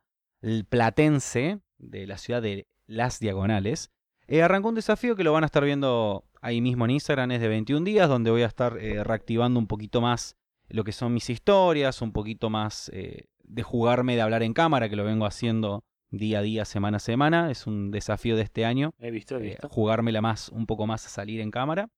platense 0.68 1.60
de 1.78 2.06
la 2.06 2.16
ciudad 2.16 2.40
de 2.40 2.66
Las 2.86 3.18
Diagonales. 3.18 3.90
Eh, 4.26 4.42
arrancó 4.42 4.68
un 4.68 4.74
desafío 4.74 5.16
que 5.16 5.24
lo 5.24 5.32
van 5.32 5.42
a 5.42 5.46
estar 5.46 5.64
viendo 5.64 6.24
ahí 6.40 6.60
mismo 6.60 6.84
en 6.84 6.92
Instagram, 6.92 7.30
es 7.32 7.40
de 7.40 7.48
21 7.48 7.84
días, 7.84 8.08
donde 8.08 8.30
voy 8.30 8.42
a 8.42 8.46
estar 8.46 8.78
eh, 8.78 9.02
reactivando 9.04 9.58
un 9.58 9.66
poquito 9.66 10.00
más 10.00 10.36
lo 10.68 10.84
que 10.84 10.92
son 10.92 11.14
mis 11.14 11.30
historias, 11.30 12.02
un 12.02 12.12
poquito 12.12 12.50
más 12.50 12.90
eh, 12.94 13.24
de 13.44 13.62
jugarme 13.62 14.14
de 14.16 14.22
hablar 14.22 14.42
en 14.42 14.52
cámara, 14.54 14.88
que 14.88 14.96
lo 14.96 15.04
vengo 15.04 15.26
haciendo 15.26 15.84
día 16.10 16.38
a 16.38 16.42
día, 16.42 16.64
semana 16.64 16.96
a 16.96 17.00
semana. 17.00 17.50
Es 17.50 17.66
un 17.66 17.90
desafío 17.90 18.36
de 18.36 18.42
este 18.42 18.64
año 18.64 18.92
He 18.98 19.10
visto, 19.10 19.36
he 19.36 19.38
eh, 19.38 19.48
visto. 19.50 19.68
jugármela 19.68 20.20
más, 20.20 20.48
un 20.50 20.66
poco 20.66 20.86
más 20.86 21.06
a 21.06 21.08
salir 21.08 21.40
en 21.40 21.50
cámara. 21.50 21.88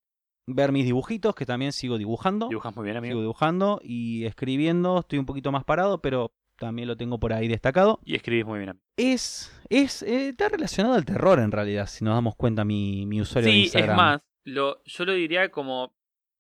Ver 0.46 0.72
mis 0.72 0.84
dibujitos, 0.84 1.34
que 1.34 1.46
también 1.46 1.72
sigo 1.72 1.96
dibujando. 1.98 2.48
Dibujas 2.48 2.74
muy 2.74 2.84
bien, 2.84 2.96
amigo. 2.96 3.12
Sigo 3.12 3.20
dibujando 3.20 3.80
y 3.84 4.24
escribiendo. 4.24 5.00
Estoy 5.00 5.18
un 5.18 5.26
poquito 5.26 5.52
más 5.52 5.64
parado, 5.64 6.00
pero 6.00 6.32
también 6.58 6.88
lo 6.88 6.96
tengo 6.96 7.18
por 7.20 7.32
ahí 7.32 7.46
destacado. 7.46 8.00
Y 8.04 8.16
escribís 8.16 8.44
muy 8.46 8.58
bien. 8.58 8.80
Es, 8.96 9.52
es 9.68 10.02
eh, 10.02 10.30
está 10.30 10.48
relacionado 10.48 10.94
al 10.94 11.04
terror 11.04 11.38
en 11.38 11.52
realidad, 11.52 11.86
si 11.86 12.04
nos 12.04 12.14
damos 12.14 12.34
cuenta 12.36 12.64
mi, 12.64 13.06
mi 13.06 13.20
usuario 13.20 13.48
de 13.48 13.54
Sí, 13.56 13.62
Instagram. 13.64 13.90
es 13.90 13.96
más, 13.96 14.20
lo, 14.44 14.82
yo 14.84 15.04
lo 15.04 15.12
diría 15.12 15.50
como 15.50 15.94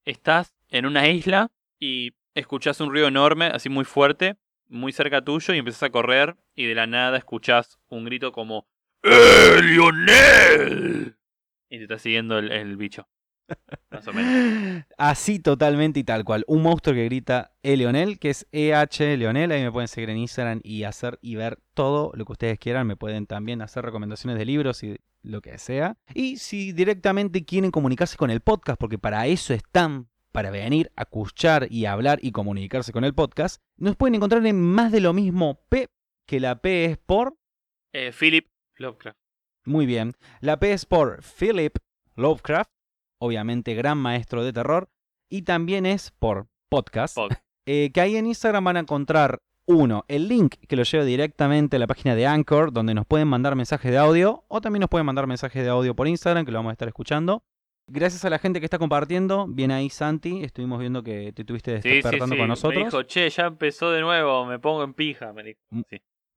estás 0.04 0.54
en 0.68 0.86
una 0.86 1.08
isla 1.08 1.50
y 1.78 2.12
escuchás 2.34 2.80
un 2.80 2.90
ruido 2.90 3.08
enorme, 3.08 3.46
así 3.46 3.68
muy 3.68 3.84
fuerte, 3.84 4.36
muy 4.68 4.92
cerca 4.92 5.22
tuyo, 5.22 5.54
y 5.54 5.58
empiezas 5.58 5.84
a 5.84 5.90
correr 5.90 6.36
y 6.54 6.66
de 6.66 6.74
la 6.74 6.86
nada 6.86 7.18
escuchás 7.18 7.78
un 7.88 8.04
grito 8.04 8.32
como 8.32 8.66
¡Eh, 9.02 9.60
Lionel! 9.62 11.16
Y 11.70 11.78
te 11.78 11.82
está 11.84 11.98
siguiendo 11.98 12.38
el, 12.38 12.52
el 12.52 12.76
bicho. 12.76 13.08
Más 13.90 14.06
o 14.06 14.12
menos. 14.12 14.84
Así 14.98 15.38
totalmente 15.38 16.00
y 16.00 16.04
tal 16.04 16.24
cual. 16.24 16.44
Un 16.46 16.62
monstruo 16.62 16.94
que 16.94 17.04
grita 17.04 17.52
E 17.62 17.76
Leonel, 17.76 18.18
que 18.18 18.30
es 18.30 18.46
EH 18.52 19.16
Leonel. 19.16 19.52
Ahí 19.52 19.62
me 19.62 19.72
pueden 19.72 19.88
seguir 19.88 20.10
en 20.10 20.18
Instagram 20.18 20.60
y 20.62 20.84
hacer 20.84 21.18
y 21.22 21.36
ver 21.36 21.58
todo 21.74 22.12
lo 22.14 22.24
que 22.24 22.32
ustedes 22.32 22.58
quieran. 22.58 22.86
Me 22.86 22.96
pueden 22.96 23.26
también 23.26 23.62
hacer 23.62 23.84
recomendaciones 23.84 24.38
de 24.38 24.44
libros 24.44 24.82
y 24.82 24.98
lo 25.22 25.40
que 25.40 25.58
sea. 25.58 25.96
Y 26.14 26.36
si 26.36 26.72
directamente 26.72 27.44
quieren 27.44 27.70
comunicarse 27.70 28.16
con 28.16 28.30
el 28.30 28.40
podcast, 28.40 28.78
porque 28.78 28.98
para 28.98 29.26
eso 29.26 29.54
están, 29.54 30.08
para 30.32 30.50
venir 30.50 30.90
a 30.96 31.02
escuchar 31.02 31.66
y 31.70 31.86
hablar 31.86 32.18
y 32.22 32.32
comunicarse 32.32 32.92
con 32.92 33.04
el 33.04 33.14
podcast, 33.14 33.60
nos 33.76 33.96
pueden 33.96 34.14
encontrar 34.14 34.44
en 34.46 34.60
más 34.60 34.92
de 34.92 35.00
lo 35.00 35.12
mismo 35.12 35.60
P, 35.68 35.88
que 36.26 36.40
la 36.40 36.60
P 36.60 36.84
es 36.84 36.98
por 36.98 37.36
Eh, 37.92 38.12
Philip 38.18 38.46
Lovecraft. 38.76 39.18
muy 39.66 39.86
bien. 39.86 40.12
La 40.40 40.58
P 40.58 40.72
es 40.72 40.86
por 40.86 41.22
Philip 41.22 41.76
Lovecraft, 42.16 42.70
obviamente 43.20 43.74
gran 43.74 43.98
maestro 43.98 44.44
de 44.44 44.52
terror. 44.52 44.88
Y 45.32 45.42
también 45.42 45.86
es 45.86 46.10
por 46.12 46.48
podcast. 46.68 47.14
Pod. 47.14 47.32
eh, 47.66 47.90
que 47.92 48.00
ahí 48.00 48.16
en 48.16 48.26
Instagram 48.26 48.64
van 48.64 48.76
a 48.76 48.80
encontrar, 48.80 49.38
uno, 49.66 50.04
el 50.08 50.26
link 50.26 50.56
que 50.66 50.74
lo 50.74 50.82
lleva 50.82 51.04
directamente 51.04 51.76
a 51.76 51.78
la 51.78 51.86
página 51.86 52.16
de 52.16 52.26
Anchor, 52.26 52.72
donde 52.72 52.94
nos 52.94 53.06
pueden 53.06 53.28
mandar 53.28 53.54
mensajes 53.54 53.92
de 53.92 53.98
audio. 53.98 54.44
O 54.48 54.60
también 54.60 54.80
nos 54.80 54.90
pueden 54.90 55.06
mandar 55.06 55.28
mensajes 55.28 55.62
de 55.62 55.68
audio 55.68 55.94
por 55.94 56.08
Instagram, 56.08 56.44
que 56.44 56.50
lo 56.50 56.58
vamos 56.58 56.70
a 56.70 56.72
estar 56.72 56.88
escuchando. 56.88 57.44
Gracias 57.92 58.24
a 58.24 58.30
la 58.30 58.38
gente 58.38 58.60
que 58.60 58.66
está 58.66 58.78
compartiendo. 58.78 59.46
Bien 59.48 59.72
ahí, 59.72 59.90
Santi. 59.90 60.44
Estuvimos 60.44 60.78
viendo 60.78 61.02
que 61.02 61.32
te 61.32 61.44
tuviste 61.44 61.82
Sí, 61.82 61.88
sí, 61.88 61.94
despertando 61.96 62.36
sí. 62.36 62.38
con 62.38 62.48
nosotros. 62.48 62.78
Me 62.78 62.84
dijo, 62.84 63.02
che, 63.02 63.28
ya 63.28 63.46
empezó 63.46 63.90
de 63.90 64.00
nuevo, 64.00 64.46
me 64.46 64.60
pongo 64.60 64.84
en 64.84 64.94
pija. 64.94 65.32
Me 65.32 65.42
dijo. 65.42 65.60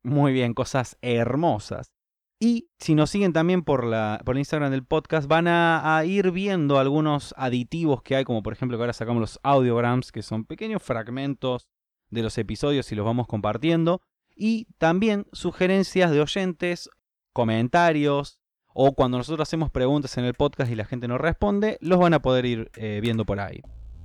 Muy 0.02 0.34
bien, 0.34 0.56
cosas 0.56 0.98
hermosas. 1.02 1.94
Y 2.40 2.70
si 2.80 2.96
nos 2.96 3.12
siguen 3.12 3.34
también 3.34 3.64
por, 3.64 3.86
la, 3.86 4.20
por 4.26 4.36
el 4.36 4.40
Instagram 4.40 4.72
del 4.72 4.84
podcast, 4.84 5.28
van 5.28 5.48
a, 5.48 5.96
a 5.96 6.06
ir 6.06 6.32
viendo 6.32 6.80
algunos 6.80 7.36
aditivos 7.38 8.02
que 8.02 8.16
hay, 8.16 8.24
como 8.24 8.42
por 8.42 8.54
ejemplo 8.54 8.76
que 8.78 8.82
ahora 8.82 8.94
sacamos 8.94 9.22
los 9.22 9.40
audiograms, 9.44 10.12
que 10.12 10.24
son 10.24 10.46
pequeños 10.46 10.82
fragmentos 10.82 11.68
de 12.10 12.24
los 12.24 12.36
episodios 12.40 12.92
y 12.92 12.96
los 12.96 13.06
vamos 13.06 13.28
compartiendo. 13.28 14.02
Y 14.36 14.66
también 14.80 15.28
sugerencias 15.32 16.10
de 16.10 16.20
oyentes, 16.20 16.90
comentarios, 17.32 18.40
o 18.74 18.94
cuando 18.94 19.18
nosotros 19.18 19.48
hacemos 19.48 19.70
preguntas 19.72 20.18
en 20.18 20.26
el 20.26 20.34
podcast 20.34 20.72
y 20.72 20.76
la 20.76 20.86
gente 20.86 21.08
nos 21.08 21.20
responde, 21.22 21.78
los 21.82 22.00
van 22.00 22.14
a 22.14 22.22
poder 22.22 22.46
ir 22.46 22.72
eh, 22.76 23.00
viendo 23.02 23.26
por 23.26 23.40
ahí. 23.40 23.62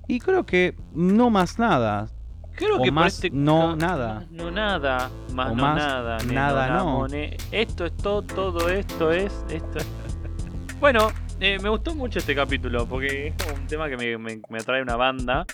Y 0.06 0.20
creo 0.20 0.44
que 0.46 0.74
no 0.92 1.30
más 1.30 1.58
nada. 1.58 2.08
Creo 2.54 2.78
O 2.78 2.82
que 2.82 2.90
más 2.90 3.14
este 3.14 3.30
no 3.30 3.76
ca- 3.78 3.86
nada. 3.86 4.26
No 4.30 4.50
nada. 4.50 5.10
Más 5.32 5.52
O 5.52 5.54
no 5.54 5.62
más 5.62 5.76
nada. 5.76 6.18
nada 6.26 6.68
no. 6.78 7.06
Esto 7.52 7.84
es 7.86 7.96
todo, 7.96 8.22
todo 8.22 8.68
esto 8.68 9.12
es. 9.12 9.44
Esto 9.48 9.78
es- 9.78 9.86
Bueno, 10.80 11.08
eh, 11.40 11.58
me 11.62 11.68
gustó 11.68 11.94
mucho 11.94 12.18
este 12.18 12.34
capítulo 12.34 12.86
porque 12.86 13.28
es 13.28 13.34
un 13.58 13.66
tema 13.66 13.88
que 13.88 13.96
me, 13.96 14.18
me, 14.18 14.40
me 14.48 14.58
atrae 14.58 14.82
una 14.82 14.96
banda. 14.96 15.46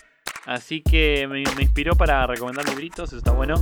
Así 0.45 0.81
que 0.81 1.27
me, 1.27 1.43
me 1.55 1.63
inspiró 1.63 1.95
para 1.95 2.25
recomendar 2.27 2.67
libritos, 2.69 3.09
eso 3.09 3.17
está 3.17 3.31
bueno. 3.31 3.55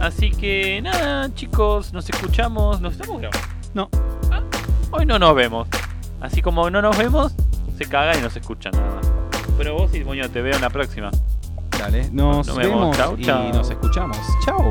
Así 0.00 0.30
que 0.30 0.80
nada, 0.82 1.32
chicos, 1.34 1.92
nos 1.92 2.08
escuchamos. 2.10 2.80
¿Nos 2.80 2.92
estamos 2.94 3.20
grabando? 3.20 3.48
No. 3.74 3.88
Hoy 4.92 5.06
no 5.06 5.18
nos 5.18 5.34
vemos. 5.34 5.68
Así 6.20 6.40
como 6.42 6.70
no 6.70 6.80
nos 6.80 6.96
vemos, 6.96 7.34
se 7.76 7.86
caga 7.86 8.16
y 8.16 8.20
no 8.22 8.30
se 8.30 8.38
escucha 8.38 8.70
nada 8.70 8.94
más. 8.94 9.12
Pero 9.58 9.74
vos 9.74 9.94
y 9.94 10.04
moño, 10.04 10.30
te 10.30 10.40
veo 10.40 10.54
en 10.54 10.60
la 10.60 10.70
próxima. 10.70 11.10
Dale, 11.78 12.08
nos, 12.12 12.46
Nos 12.46 12.56
vemos. 12.56 12.96
vemos 12.96 13.20
Chau, 13.20 13.48
y 13.48 13.52
nos 13.52 13.70
escuchamos. 13.70 14.18
Chao. 14.44 14.70